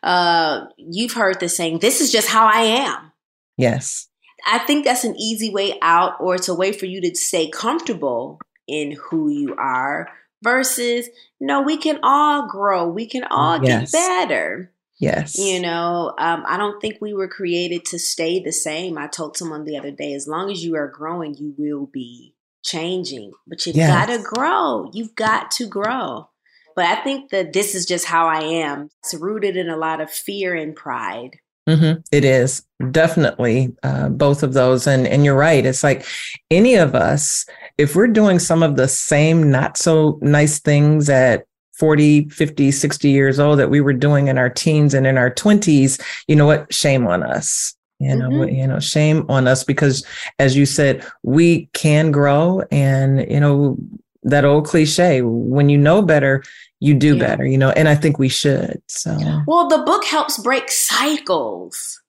[0.02, 3.12] uh, you've heard the saying, this is just how I am.
[3.56, 4.08] Yes.
[4.46, 7.48] I think that's an easy way out, or it's a way for you to stay
[7.48, 10.08] comfortable in who you are
[10.42, 11.08] versus
[11.40, 13.90] no, we can all grow, we can all yes.
[13.90, 14.72] get better.
[14.98, 15.36] Yes.
[15.36, 18.96] You know, um, I don't think we were created to stay the same.
[18.96, 22.36] I told someone the other day, as long as you are growing, you will be
[22.62, 23.90] changing, but you've Yes.
[23.90, 24.88] got to grow.
[24.92, 26.28] You've got to grow.
[26.76, 28.90] But I think that this is just how I am.
[29.02, 31.38] It's rooted in a lot of fear and pride.
[31.68, 34.86] Hmm It is definitely uh, both of those.
[34.86, 35.64] And, and you're right.
[35.64, 36.04] It's like
[36.50, 37.46] any of us,
[37.78, 41.44] if we're doing some of the same not so nice things at
[41.78, 45.30] 40, 50, 60 years old that we were doing in our teens and in our
[45.30, 46.72] 20s, you know what?
[46.72, 47.74] Shame on us.
[47.98, 48.56] You know, Mhm.
[48.56, 50.04] you know, shame on us because
[50.40, 53.78] as you said, we can grow and, you know,
[54.24, 56.42] that old cliche, when you know better,
[56.82, 57.28] you do Yeah.
[57.28, 58.82] better, you know, and I think we should.
[58.88, 59.16] So
[59.46, 62.00] Well, the book helps break cycles.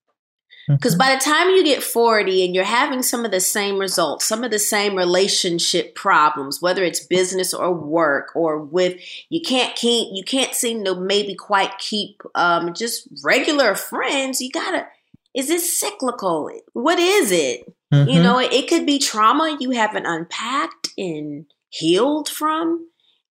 [0.67, 4.23] Because by the time you get 40 and you're having some of the same results,
[4.25, 8.97] some of the same relationship problems, whether it's business or work or with
[9.29, 14.49] you can't keep you can't seem to maybe quite keep um, just regular friends, you
[14.51, 14.87] gotta
[15.35, 16.49] is it cyclical?
[16.71, 17.65] What is it?
[17.91, 18.23] You Mhm.
[18.23, 22.87] know, it, it could be trauma you haven't unpacked and healed from.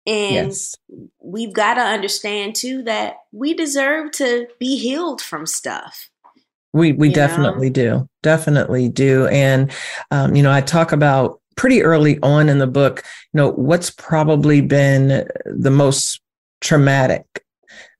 [0.08, 0.74] And Yes.
[1.22, 6.08] we've got to understand too that we deserve to be healed from stuff.
[6.72, 9.70] We we definitely do, definitely do, and
[10.10, 13.02] um, you know I talk about pretty early on in the book.
[13.32, 16.20] You know what's probably been the most
[16.60, 17.44] traumatic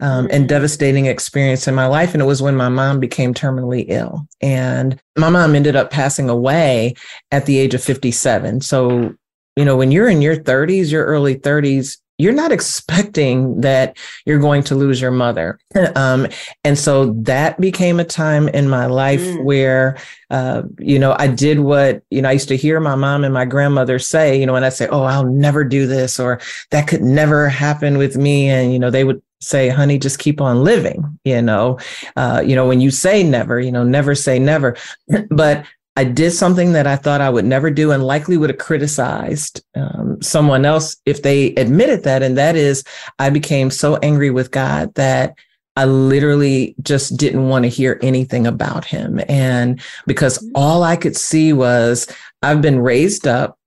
[0.01, 3.85] um, and devastating experience in my life, and it was when my mom became terminally
[3.89, 6.95] ill, and my mom ended up passing away
[7.33, 8.61] at the age of fifty seven.
[8.61, 9.15] So
[9.59, 11.99] you know when you're in your thirties, your early thirties.
[12.21, 13.97] You're not expecting that
[14.27, 15.61] you're going to lose your mother.
[15.95, 16.27] Um,
[16.65, 19.97] and so that became a time in my life where,
[20.29, 23.33] uh, you know, I did what, you know, I used to hear my mom and
[23.33, 26.41] my grandmother say, you know, when I say, oh, I'll never do this or
[26.73, 28.49] that could never happen with me.
[28.49, 31.79] And, you know, they would say, honey, just keep on living, you know,
[32.17, 34.77] uh, you know, when you say never, you know, never say never.
[35.31, 35.65] but
[35.99, 39.65] I did something that I thought I would never do and likely would have criticized
[39.75, 42.23] um, someone else if they admitted that.
[42.23, 42.85] And that is,
[43.19, 45.35] I became so angry with God that
[45.75, 49.21] I literally just didn't want to hear anything about him.
[49.29, 52.07] And because all I could see was,
[52.43, 53.59] I've been raised up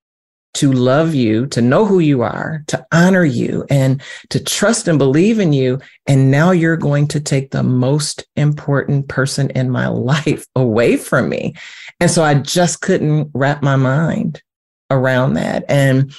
[0.54, 4.98] to love you, to know who you are, to honor you, and to trust and
[4.98, 5.80] believe in you.
[6.08, 11.30] And now you're going to take the most important person in my life away from
[11.30, 11.56] me.
[12.02, 14.42] And so I just couldn't wrap my mind
[14.90, 15.64] around that.
[15.70, 16.14] And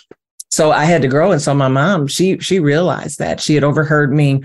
[0.48, 1.32] so I had to grow.
[1.32, 4.44] And so my mom, she she realized that she had overheard me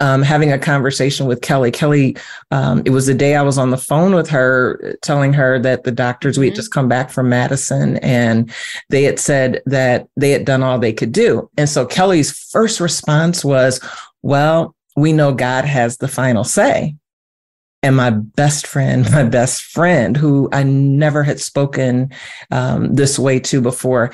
[0.00, 1.70] um, having a conversation with Kelly.
[1.70, 2.16] Kelly,
[2.50, 5.84] um, it was the day I was on the phone with her, telling her that
[5.84, 8.52] the doctors we had just come back from Madison, and
[8.90, 11.48] they had said that they had done all they could do.
[11.56, 13.80] And so Kelly's first response was,
[14.22, 16.96] "Well, we know God has the final say."
[17.82, 22.12] And my best friend, my best friend, who I never had spoken
[22.50, 24.12] um, this way to before,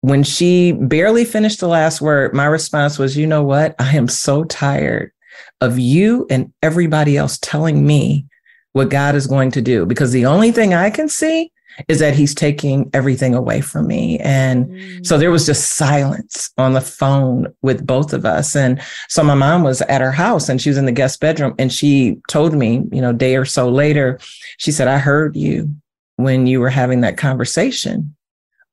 [0.00, 3.74] when she barely finished the last word, my response was, You know what?
[3.78, 5.12] I am so tired
[5.60, 8.26] of you and everybody else telling me
[8.72, 11.50] what God is going to do because the only thing I can see
[11.86, 14.18] is that he's taking everything away from me.
[14.18, 18.56] And so there was just silence on the phone with both of us.
[18.56, 21.54] And so my mom was at her house and she was in the guest bedroom
[21.58, 24.18] and she told me, you know, a day or so later,
[24.58, 25.74] she said, I heard you
[26.16, 28.14] when you were having that conversation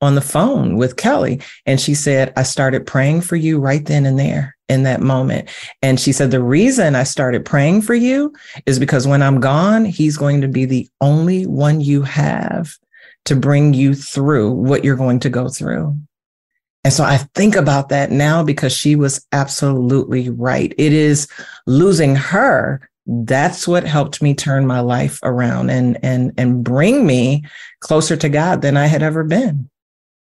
[0.02, 1.42] on the phone with Kelly.
[1.66, 5.50] And she said, I started praying for you right then and there in that moment.
[5.82, 8.34] And she said, The reason I started praying for you
[8.66, 12.78] is because when I'm gone, he's going to be the only one you have
[13.26, 15.98] to bring you through what you're going to go through.
[16.84, 20.74] And so I think about that now because she was absolutely right.
[20.78, 21.28] It is
[21.66, 22.88] losing her.
[23.08, 27.44] That's what helped me turn my life around and and and bring me
[27.80, 29.70] closer to God than I had ever been.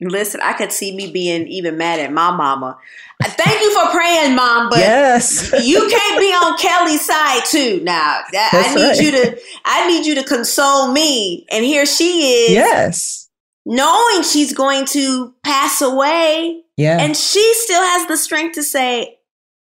[0.01, 2.77] Listen, I could see me being even mad at my mama.
[3.21, 5.51] Thank you for praying, mom, but Yes.
[5.65, 7.81] you can't be on Kelly's side too.
[7.83, 9.01] Now, That- I need right.
[9.01, 11.45] you to, I need you to console me.
[11.51, 13.27] And here she is, Yes.
[13.65, 16.97] knowing she's going to pass away, Yeah.
[17.01, 19.17] and she still has the strength to say,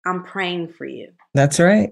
[0.07, 1.91] "I'm praying for you." That's right.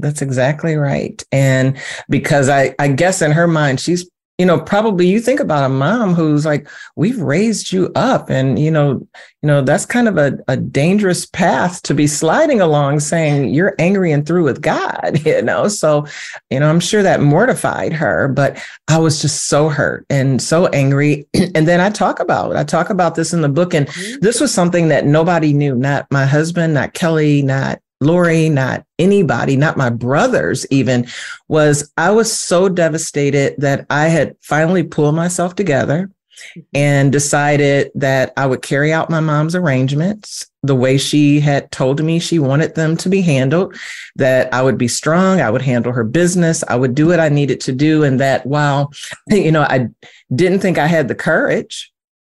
[0.00, 1.22] That's exactly right.
[1.32, 1.78] And
[2.10, 4.06] because I, I guess in her mind, she's,
[4.38, 8.30] you know, probably you think about a mom who's like, we've raised you up.
[8.30, 9.06] And, you know,
[9.42, 13.76] you know, that's kind of a, a dangerous path to be sliding along saying you're
[13.78, 15.68] angry and through with God, you know?
[15.68, 16.06] So,
[16.50, 20.66] you know, I'm sure that mortified her, but I was just so hurt and so
[20.68, 21.28] angry.
[21.54, 23.72] and then I talk about, I talk about this in the book.
[23.72, 24.18] And mm-hmm.
[24.20, 29.56] this was something that nobody knew, not my husband, not Kelly, not Lori, not anybody,
[29.56, 31.06] not my brothers even,
[31.48, 36.10] was I was so devastated that I had finally pulled myself together
[36.56, 36.60] mm-hmm.
[36.74, 42.02] and decided that I would carry out my mom's arrangements the way she had told
[42.02, 43.76] me she wanted them to be handled,
[44.16, 47.28] that I would be strong, I would handle her business, I would do what I
[47.28, 48.02] needed to do.
[48.02, 48.92] And that while,
[49.28, 49.88] you know, I
[50.34, 51.92] didn't think I had the courage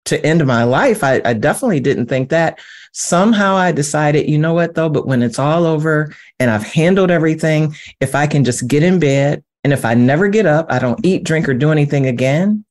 [0.09, 2.59] to end my life, I, I definitely didn't think that.
[2.93, 7.11] Somehow I decided, you know what, though, but when it's all over and I've handled
[7.11, 10.79] everything, if I can just get in bed and if I never get up, I
[10.79, 12.65] don't eat, drink, or do anything again,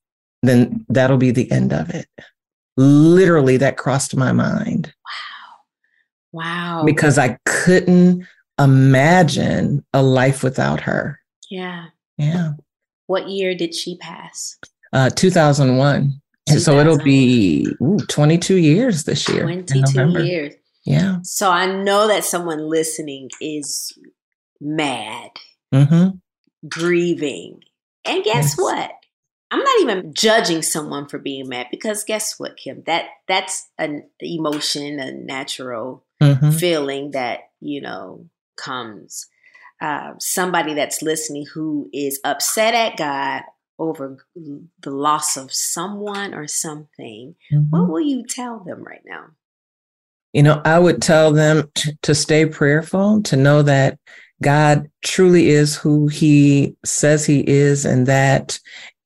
[0.44, 2.08] then that'll be the end of it.
[2.76, 4.94] Literally, that crossed my mind.
[6.34, 6.44] Wow.
[6.44, 6.84] Wow.
[6.86, 8.26] Because I couldn't
[8.60, 11.20] imagine a life without her.
[11.50, 11.88] Yeah.
[12.18, 12.54] Yeah.
[13.06, 14.58] What year did she pass?
[14.92, 16.22] Uh, 2001.
[16.50, 19.44] And so it'll be ooh, 22 years this year.
[19.44, 20.54] 22 years.
[20.86, 21.18] Yeah.
[21.24, 23.98] So I know that someone listening is
[24.62, 25.32] mad,
[25.74, 26.18] Mm-hmm.
[26.70, 27.62] grieving.
[28.06, 28.58] And guess Yes.
[28.58, 28.92] what?
[29.52, 32.84] I'm not even judging someone for being mad because guess what, Kim?
[32.86, 36.58] That that's an emotion, a natural Mhm.
[36.60, 38.26] feeling that, you know,
[38.58, 39.28] comes.
[39.80, 43.44] Uh, somebody that's listening who is upset at God
[43.80, 47.70] over the loss of someone or something, Mhm.
[47.70, 49.26] what will you tell them right now?
[50.34, 53.98] You know, I would tell them t- to stay prayerful, to know that
[54.42, 58.60] God truly is who he says he is, and that,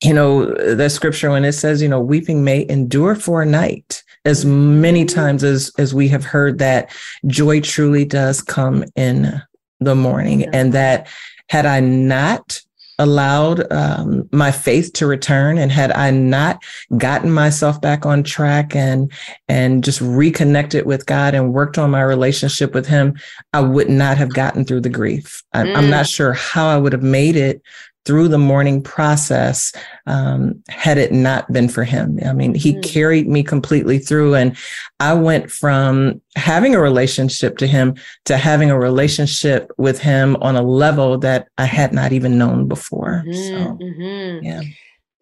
[0.03, 0.45] you know,
[0.75, 5.05] the scripture when it says, you know, weeping may endure for a night, as many
[5.05, 6.89] times as, as we have heard that
[7.27, 9.41] joy truly does come in
[9.79, 11.07] the morning, and that
[11.49, 12.61] had I not
[13.01, 15.57] allowed um, my faith to return.
[15.57, 16.63] And had i not
[16.97, 19.11] gotten myself back on track and
[19.47, 23.17] and just reconnected with god and worked on my relationship with him
[23.53, 25.43] i would not have gotten through the grief.
[25.53, 27.61] I'm, I'm not sure how i would have made it
[28.05, 29.71] through the mourning process
[30.07, 34.57] um, had it not been for him i mean he carried me completely through and
[34.99, 37.95] i went from having a relationship to him
[38.25, 42.67] to having a relationship with him on a level that i had not even known
[42.67, 44.39] before so Mhm.
[44.43, 44.61] yeah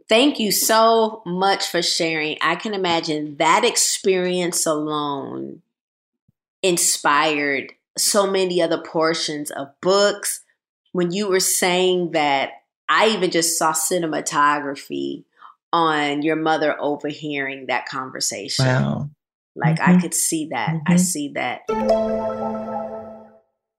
[0.08, 2.38] Thank you so much for sharing.
[2.42, 5.62] I can imagine that experience alone
[6.64, 10.42] inspired so many other portions of books.
[10.94, 12.59] When you were saying that,
[12.90, 15.24] I even just saw cinematography
[15.72, 18.66] on your mother overhearing that conversation.
[18.66, 19.10] wow
[19.56, 20.02] Like I Mhm.
[20.02, 20.76] could see that.
[20.88, 21.00] I Mhm.
[21.00, 21.62] see that.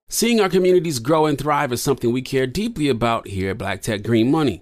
[0.09, 3.81] Seeing our communities grow and thrive is something we care deeply about here at Black
[3.81, 4.61] Tech Green Money.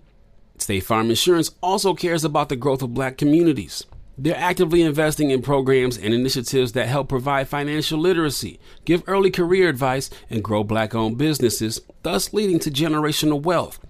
[0.57, 3.83] State Farm Insurance also cares about the growth of black communities.
[4.17, 9.69] They're actively investing in programs and initiatives that help provide financial literacy, give early career
[9.69, 13.79] advice, and grow black owned businesses, thus leading to generational wealth,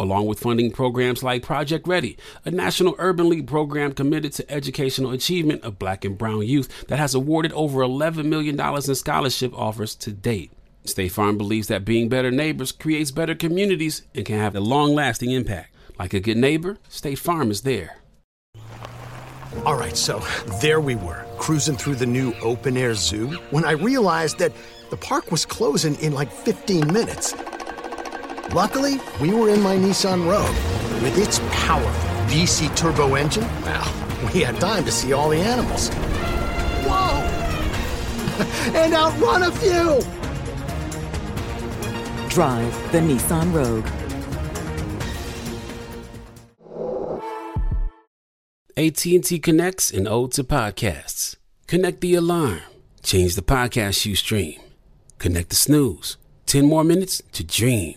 [0.00, 5.10] along with funding programs like Project Ready, a national urban league program committed to educational
[5.10, 9.94] achievement of black and brown youth that has awarded over $11 million in scholarship offers
[9.96, 10.52] to date.
[10.84, 14.94] State Farm believes that being better neighbors creates better communities and can have a long
[14.94, 15.74] lasting impact.
[15.98, 17.98] Like a good neighbor, State Farm is there.
[19.64, 20.22] All right, so
[20.60, 24.52] there we were, cruising through the new open air zoo when I realized that
[24.90, 27.34] the park was closing in like 15 minutes.
[28.54, 31.02] Luckily, we were in my Nissan Rogue.
[31.02, 33.84] With its powerful VC turbo engine, well,
[34.32, 35.90] we had time to see all the animals.
[36.88, 37.20] Whoa!
[38.74, 40.00] and outrun a few!
[42.30, 43.86] Drive the Nissan Rogue.
[48.78, 51.36] AT&T connects an ode to podcasts.
[51.66, 52.60] Connect the alarm.
[53.02, 54.58] Change the podcast you stream.
[55.18, 56.16] Connect the snooze.
[56.46, 57.96] 10 more minutes to dream.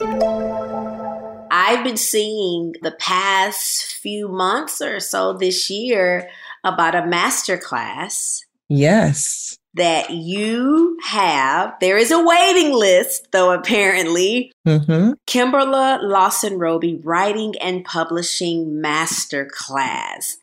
[0.00, 6.28] I've been seeing the past few months or so this year
[6.64, 8.42] about a master class.
[8.68, 9.56] Yes.
[9.74, 11.74] That you have.
[11.80, 14.52] There is a waiting list, though, apparently.
[14.66, 15.12] Mm-hmm.
[15.26, 20.38] Kimberla Lawson Roby Writing and Publishing Master Class.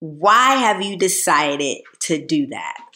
[0.00, 2.91] Why have you decided to do that?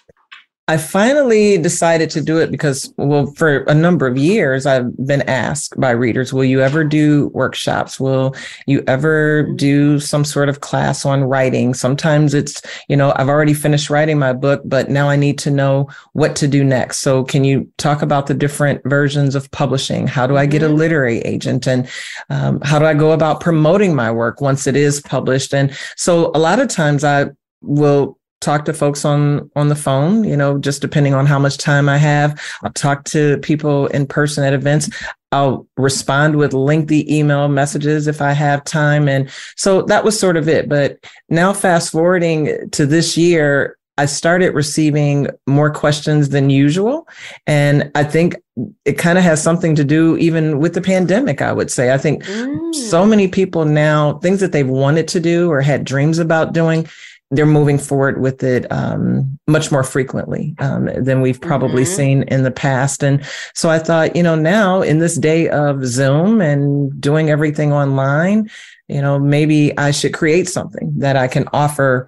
[0.68, 5.22] I finally decided to do it because, well, for a number of years, I've been
[5.22, 8.00] asked by readers, will you ever do workshops?
[8.00, 8.34] Will
[8.66, 9.54] you ever mm-hmm.
[9.54, 11.72] do some sort of class on writing?
[11.72, 15.52] Sometimes it's, you know, I've already finished writing my book, but now I need to
[15.52, 16.98] know what to do next.
[16.98, 20.08] So can you talk about the different versions of publishing?
[20.08, 20.78] How do I get a mm-hmm.
[20.78, 21.68] literary agent?
[21.68, 21.88] And
[22.28, 25.54] um, how do I go about promoting my work once it is published?
[25.54, 27.26] And so a lot of times I
[27.60, 31.56] will talk to folks on on the phone you know just depending on how much
[31.56, 34.90] time i have i'll talk to people in person at events
[35.32, 40.36] i'll respond with lengthy email messages if i have time and so that was sort
[40.36, 40.98] of it but
[41.30, 47.08] now fast forwarding to this year I started receiving more questions than usual.
[47.46, 48.36] And I think
[48.84, 51.94] it kind of has something to do even with the pandemic, I would say.
[51.94, 52.74] I think mm.
[52.74, 56.86] so many people now, things that they've wanted to do or had dreams about doing,
[57.30, 61.94] they're moving forward with it um, much more frequently um, than we've probably mm-hmm.
[61.94, 63.02] seen in the past.
[63.02, 63.24] And
[63.54, 68.48] so I thought, you know, now in this day of Zoom and doing everything online,
[68.88, 72.06] you know, maybe I should create something that I can offer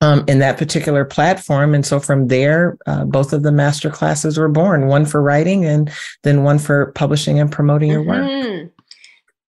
[0.00, 1.74] um, in that particular platform.
[1.74, 5.64] And so from there, uh, both of the master classes were born one for writing
[5.64, 5.90] and
[6.22, 8.70] then one for publishing and promoting your work.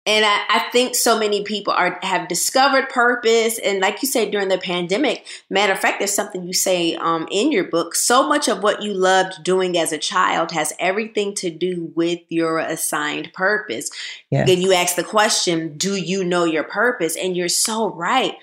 [0.07, 3.59] And I, I, think so many people are have discovered purpose.
[3.59, 7.27] And like you say during the pandemic matter of fact there's something you say um,
[7.31, 7.95] in your book.
[7.95, 12.21] So much of what you loved doing as a child has everything to do with
[12.29, 13.91] your assigned purpose.
[14.31, 14.47] Yes.
[14.47, 17.17] then you ask the question do you know your purpose?
[17.17, 18.35] And you're so right.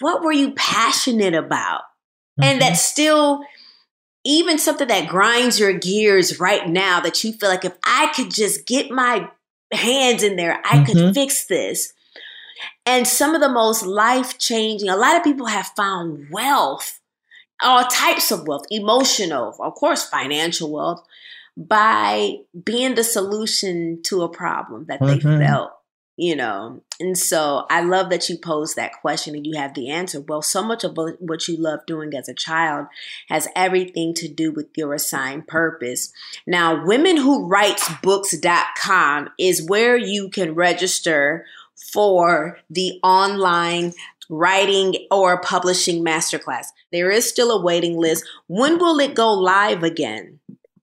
[0.00, 1.82] What were you passionate about?
[2.38, 2.50] Mm-hmm.
[2.50, 3.42] and that's still
[4.24, 8.30] even something that grinds your gears right now that you feel like if i could
[8.30, 9.28] just get my
[9.72, 10.60] hands in there.
[10.64, 10.84] I mm-hmm.
[10.84, 11.92] could fix this.
[12.86, 17.00] And some of the most life changing, a lot of people have found wealth,
[17.62, 21.04] all types of wealth, emotional, of course, financial wealth,
[21.56, 25.38] by being the solution to a problem that mm-hmm.
[25.38, 25.72] they felt
[26.18, 29.88] you know and so i love that you posed that question and you have the
[29.88, 30.20] answer.
[30.20, 32.88] Well so much of what you love doing as a child
[33.28, 36.12] has everything to do with your assigned purpose.
[36.46, 41.46] Now womenwhowritesbooks.com is where you can register
[41.92, 43.94] for the online
[44.28, 46.66] writing or publishing masterclass.
[46.92, 48.24] There is still a waiting list.
[48.46, 50.40] When will it go live again?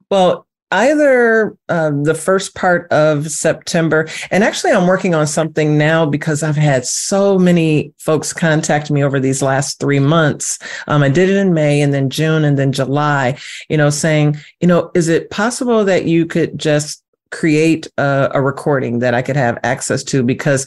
[0.09, 4.07] Well either uh, the first part of September.
[4.29, 9.03] And actually, I'm working on something now because I've had so many folks contact me
[9.03, 10.59] over these last three months.
[10.87, 13.37] Um, I did it in May and then June and then July,
[13.69, 18.41] you know, saying, you know, is it possible that you could just create a, a
[18.41, 20.23] recording that I could have access to?
[20.23, 20.65] Because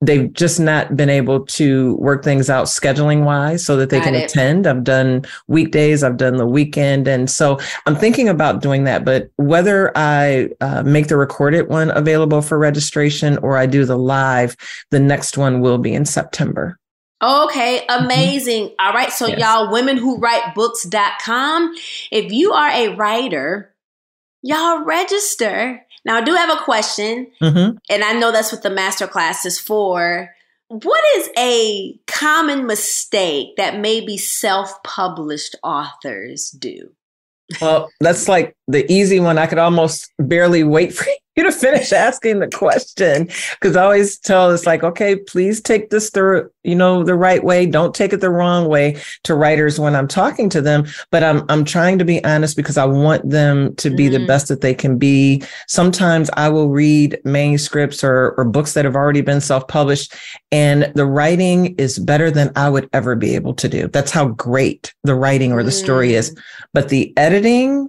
[0.00, 4.04] they've just not been able to work things out scheduling wise so that they Got
[4.06, 4.30] can it.
[4.30, 4.66] attend.
[4.66, 7.06] I've done weekdays, I've done the weekend.
[7.06, 9.04] And so I'm thinking about doing that.
[9.04, 13.98] But whether I uh, make the recorded one available for registration or I do the
[13.98, 14.56] live,
[14.90, 16.78] the next one will be in September.
[17.22, 18.74] Okay, amazing.
[18.78, 19.40] All right, so Yes.
[19.40, 21.74] y'all, women who write books.com,
[22.10, 23.74] if you are a writer,
[24.40, 25.84] y'all register.
[26.04, 27.76] Now, I do have a question, Mm-hmm.
[27.90, 30.30] and I know that's what the masterclass is for.
[30.68, 36.90] What is a common mistake that maybe self published authors do?
[37.60, 39.36] Well, that's like the easy one.
[39.36, 41.06] I could almost barely wait for
[41.40, 45.90] you to finish asking the question because I always tell it's like, okay, please take
[45.90, 47.66] this the you know the right way.
[47.66, 50.86] Don't take it the wrong way to writers when I'm talking to them.
[51.10, 54.26] But I'm I'm trying to be honest because I want them to be the Mhm.
[54.26, 55.42] best that they can be.
[55.66, 60.14] Sometimes I will read manuscripts or or books that have already been self published,
[60.52, 63.88] and the writing is better than I would ever be able to do.
[63.88, 66.34] That's how great the writing or the story is
[66.74, 67.88] but the editing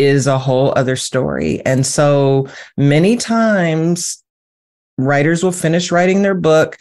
[0.00, 1.64] is a whole other story.
[1.64, 4.22] And so many times
[4.98, 6.76] writers will finish writing their book,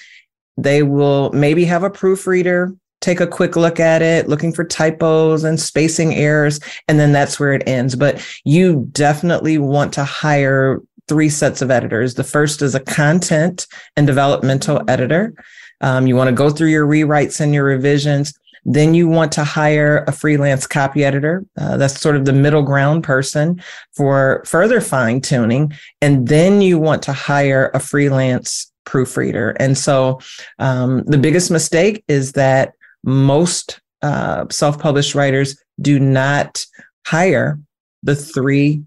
[0.58, 5.44] they will maybe have a proofreader take a quick look at it, looking for typos
[5.44, 7.96] and spacing errors, and then that's where it ends.
[7.96, 12.16] But you definitely want to hire three sets of editors.
[12.16, 15.34] The first is a content and developmental editor.
[15.82, 18.38] Um, you want to go through your rewrites and your revisions.
[18.66, 21.46] Then you want to hire a freelance copy editor.
[21.60, 23.62] Uh, that's sort of the middle ground person
[23.96, 25.74] for further fine tuning.
[26.02, 29.52] And then you want to hire a freelance proofreader.
[29.60, 30.20] And so
[30.58, 36.66] um, the biggest mistake is that most uh, self published writers do not
[37.06, 37.60] hire
[38.04, 38.84] the three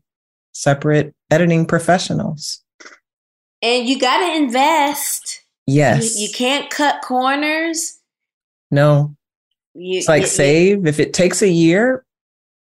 [0.53, 2.63] separate editing professionals.
[3.63, 5.41] And you got to invest.
[5.67, 6.17] Yes.
[6.17, 7.99] You, you can't cut corners.
[8.71, 9.17] no.
[9.75, 10.87] You, It's like you- save.
[10.87, 12.05] If it takes a year,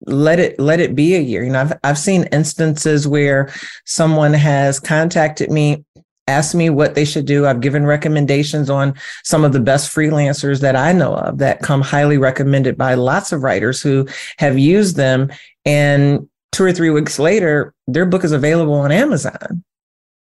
[0.05, 1.43] let it let it be a year.
[1.43, 3.51] You know, I've I've seen instances where
[3.85, 5.85] someone has contacted me,
[6.27, 7.45] asked me what they should do.
[7.45, 11.81] I've given recommendations on some of the best freelancers that I know of that come
[11.81, 14.07] highly recommended by lots of writers who
[14.39, 15.31] have used them.
[15.65, 19.63] And two or three weeks later, their book is available on Amazon.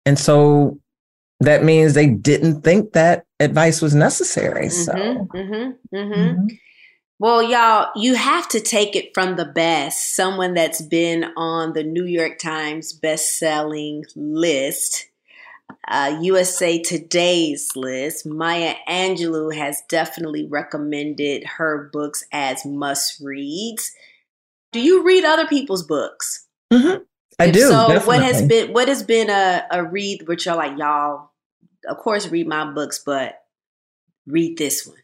[0.06, 0.78] And so
[1.40, 4.68] that means they didn't think that advice was necessary.
[4.68, 6.46] So Mm-hmm, mm-hmm.
[7.24, 10.14] Well, y'all, you have to take it from the best.
[10.14, 15.08] Someone that's been on the New York Times best-selling list,
[15.88, 18.26] uh, USA Today's list.
[18.26, 23.90] Maya Angelou has definitely recommended her books as must-reads.
[24.72, 26.46] Do you read other people's books?
[27.38, 27.68] I If do.
[27.70, 31.30] So, what has been what has been a, a read which you're like, y'all,
[31.88, 33.40] of course, read my books, but
[34.26, 34.98] read this one.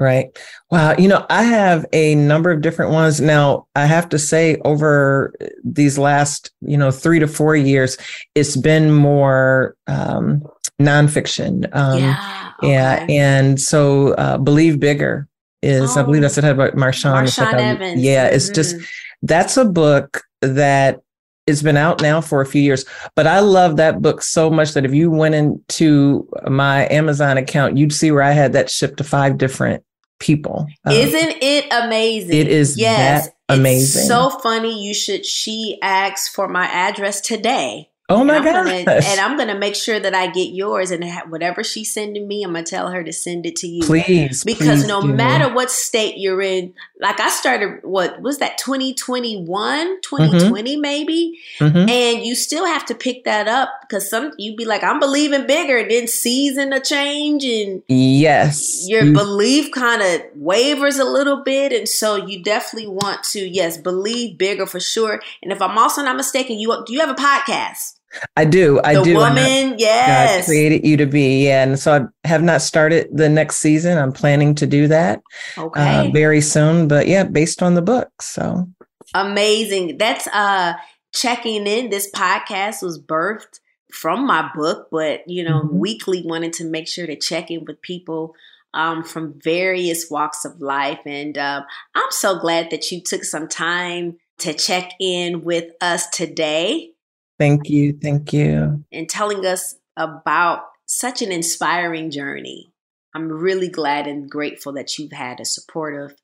[0.00, 0.36] Right.
[0.72, 0.94] Wow.
[0.98, 3.20] You know, I have a number of different ones.
[3.20, 5.32] Now, I have to say, over
[5.62, 7.96] these last, you know, three to four years,
[8.34, 10.42] it's been more um,
[10.82, 11.68] nonfiction.
[11.72, 13.06] Um, Yeah, Yeah.
[13.08, 15.28] And so, uh, Believe Bigger
[15.62, 17.22] is, I believe that's what I had about Marshawn.
[17.22, 17.24] Oh.
[17.24, 18.02] Marshawn Evans.
[18.02, 18.26] Yeah.
[18.26, 18.86] It's just, Mhm.
[19.22, 21.00] that's a book that
[21.46, 22.84] it's been out now for a few years,
[23.14, 27.76] but I love that book so much that if you went into my Amazon account,
[27.76, 29.84] you'd see where I had that shipped to five different
[30.20, 30.66] people.
[30.84, 32.36] Um, Isn't it amazing?
[32.36, 34.00] it is yes, that amazing.
[34.00, 34.86] It's so funny.
[34.86, 35.26] You should.
[35.26, 37.90] She asked for my address today.
[38.08, 38.84] oh my and I'm gosh.
[38.84, 42.26] gonna, and I'm gonna make sure that I get yours, and ha- whatever she's sending
[42.26, 43.82] me, I'm gonna tell her to send it to you.
[43.82, 45.08] Please, because please no do.
[45.12, 46.72] matter what state you're in,
[47.04, 51.88] like I started, what was that 2021, 2020 maybe, Mhm.
[51.88, 55.46] and you still have to pick that up because some you'd be like, I'm believing
[55.46, 58.88] bigger, and then season a change and yes.
[58.88, 63.40] your You- belief kind of wavers a little bit and so you definitely want to
[63.40, 65.20] yes believe bigger for sure.
[65.42, 67.93] And if i'm also not mistaken you do you have a podcast
[68.36, 68.80] I do.
[68.84, 69.10] I the do.
[69.20, 71.46] and I- woman God yes created you to be.
[71.46, 71.64] Yeah.
[71.64, 73.98] And so I have not started the next season.
[73.98, 75.22] I'm planning to do that
[75.58, 76.88] okay uh, very soon.
[76.88, 78.10] But yeah, based on the book.
[78.20, 78.68] So
[79.14, 80.72] amazing that's uh
[81.12, 83.60] checking in this podcast was birthed
[83.92, 85.70] from my book but you know Mhm.
[85.72, 88.34] weekly wanted to make sure to check in with people
[88.72, 91.62] um, from various walks of life and um,
[91.94, 96.90] i'm so glad that you took some time to check in with us today
[97.38, 97.98] thank you.
[98.00, 98.84] Thank you.
[98.92, 102.72] and telling us about such an inspiring journey.
[103.14, 106.14] I'm really glad and grateful that you've had a supportive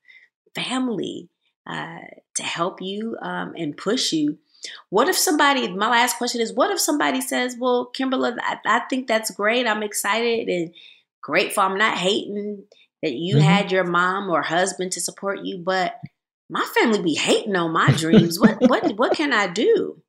[0.53, 1.29] family
[1.65, 1.99] uh,
[2.35, 4.37] to help you um, and push you.
[4.89, 8.79] What if somebody, my last question is, what if somebody says, well, Kimberla, I, I
[8.89, 9.65] think that's great.
[9.65, 10.73] I'm excited and
[11.21, 11.63] grateful.
[11.63, 12.65] I'm not hating
[13.01, 13.45] that you mm-hmm.
[13.45, 15.95] had your mom or husband to support you, but
[16.49, 18.39] my family be hating on my dreams.
[18.39, 20.01] what what what can I do?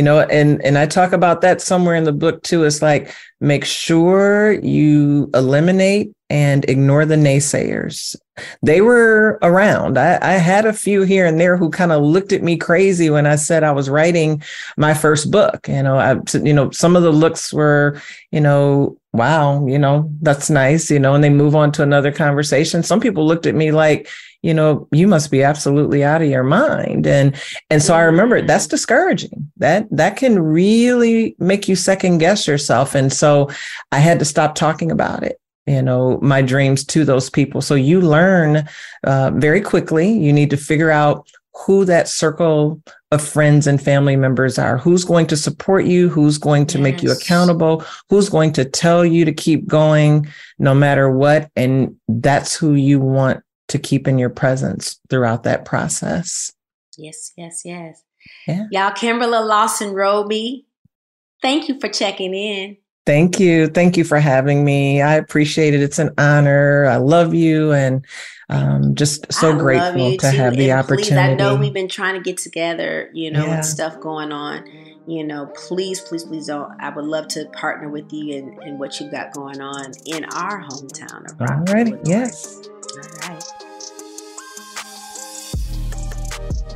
[0.00, 2.64] You know, and and I talk about that somewhere in the book too.
[2.64, 8.16] It's like make sure you eliminate and ignore the naysayers.
[8.62, 9.98] They were around.
[9.98, 13.10] I, I had a few here and there who kind of looked at me crazy
[13.10, 14.42] when I said I was writing
[14.78, 15.68] my first book.
[15.68, 20.10] You know, I, you know, some of the looks were, you know, wow, you know,
[20.22, 22.82] that's nice, you know, and they move on to another conversation.
[22.82, 24.08] Some people looked at me like,
[24.42, 27.06] you know, you must be absolutely out of your mind.
[27.06, 29.50] And and so I remember that's discouraging.
[29.58, 32.94] That that can really make you second guess yourself.
[32.94, 33.50] And so
[33.92, 37.74] I had to stop talking about it you know my dreams to those people so
[37.74, 38.66] you learn
[39.04, 42.80] uh, very quickly you need to figure out who that circle
[43.10, 46.82] of friends and family members are who's going to support you who's going to yes.
[46.82, 50.26] make you accountable who's going to tell you to keep going
[50.58, 55.64] no matter what and that's who you want to keep in your presence throughout that
[55.64, 56.52] process
[56.96, 58.02] yes yes yes
[58.46, 58.66] yeah.
[58.70, 60.66] y'all kimberla lawson roby
[61.42, 63.66] thank you for checking in Thank you.
[63.66, 65.02] Thank you for having me.
[65.02, 65.82] I appreciate it.
[65.82, 66.86] It's an honor.
[66.86, 68.06] I love you and
[68.50, 71.10] um, just so I grateful to have the and opportunity.
[71.10, 73.56] Please, I know we've been trying to get together, you know, yeah.
[73.56, 74.64] with stuff going on.
[75.06, 76.72] You know, please, please, please don't.
[76.80, 80.24] I would love to partner with you and, and what you've got going on in
[80.26, 81.98] our hometown of All right.
[82.04, 82.68] Yes.
[82.94, 83.59] All right.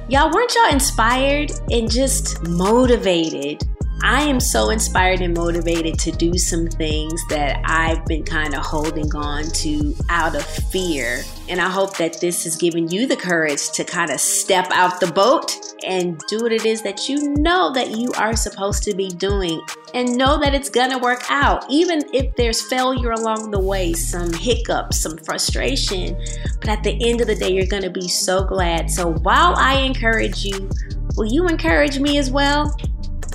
[0.09, 3.63] Y'all, weren't y'all inspired and just motivated
[4.07, 8.63] I am so inspired and motivated to do some things that I've been kind of
[8.63, 11.23] holding on to out of fear.
[11.49, 14.99] And I hope that this has given you the courage to kind of step out
[14.99, 15.55] the boat
[15.87, 19.61] and do what it is that you know that you are supposed to be doing
[19.93, 21.65] and know that it's going to work out.
[21.69, 26.17] Even if there's failure along the way, some hiccups, some frustration.
[26.61, 28.91] But at the end of the day, you're going to be so glad.
[28.91, 30.71] So while I encourage you,
[31.17, 32.75] will you encourage me as well?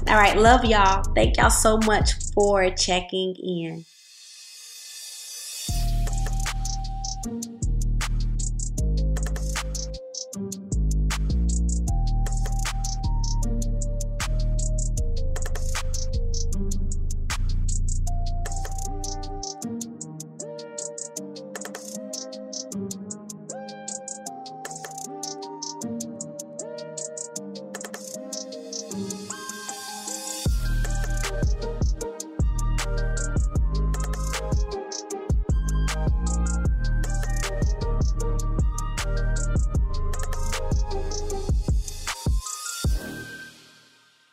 [0.07, 1.03] All right, love y'all.
[1.13, 3.85] Thank y'all so much for checking in.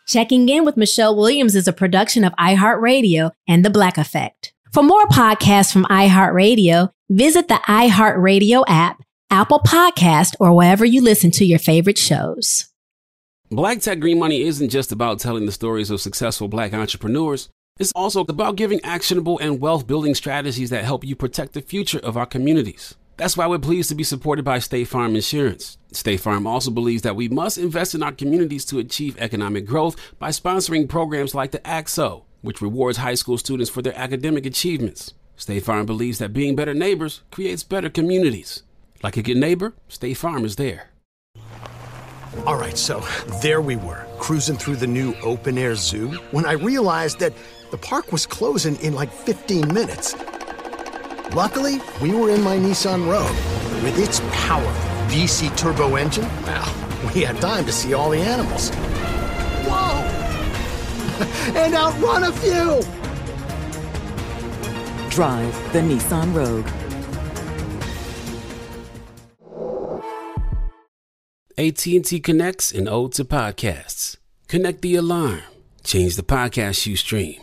[0.06, 4.52] Checking In with Michelle Williams is a production of iHeartRadio and The Black Effect.
[4.72, 11.32] For more podcasts from iHeartRadio, visit the iHeartRadio app, Apple Podcast, or wherever you listen
[11.32, 12.66] to your favorite shows.
[13.50, 17.48] Black Tech Green Money isn't just about telling the stories of successful black entrepreneurs.
[17.80, 21.98] It's also about giving actionable and wealth building strategies that help you protect the future
[21.98, 22.94] of our communities.
[23.16, 25.78] That's why we're pleased to be supported by State Farm Insurance.
[25.90, 29.96] State Farm also believes that we must invest in our communities to achieve economic growth
[30.18, 35.14] by sponsoring programs like the ACT-SO, which rewards high school students for their academic achievements.
[35.34, 38.62] State Farm believes that being better neighbors creates better communities.
[39.02, 40.90] Like a good neighbor, State Farm is there.
[42.44, 43.02] All right, so
[43.40, 47.32] there we were, cruising through the new open air zoo, when I realized that
[47.70, 50.14] the park was closing in like 15 minutes.
[51.34, 53.36] Luckily, we were in my Nissan Rogue.
[53.82, 54.72] With its powerful
[55.08, 56.74] VC turbo engine, well,
[57.14, 58.70] we had time to see all the animals.
[59.66, 60.02] Whoa!
[61.60, 62.80] and outrun a few!
[65.10, 66.68] Drive the Nissan Rogue.
[71.58, 74.16] AT&T connects an ode to podcasts.
[74.46, 75.40] Connect the alarm.
[75.82, 77.40] Change the podcast you stream.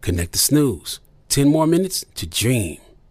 [0.00, 1.00] Connect the snooze.
[1.28, 2.78] 10 more minutes to dream.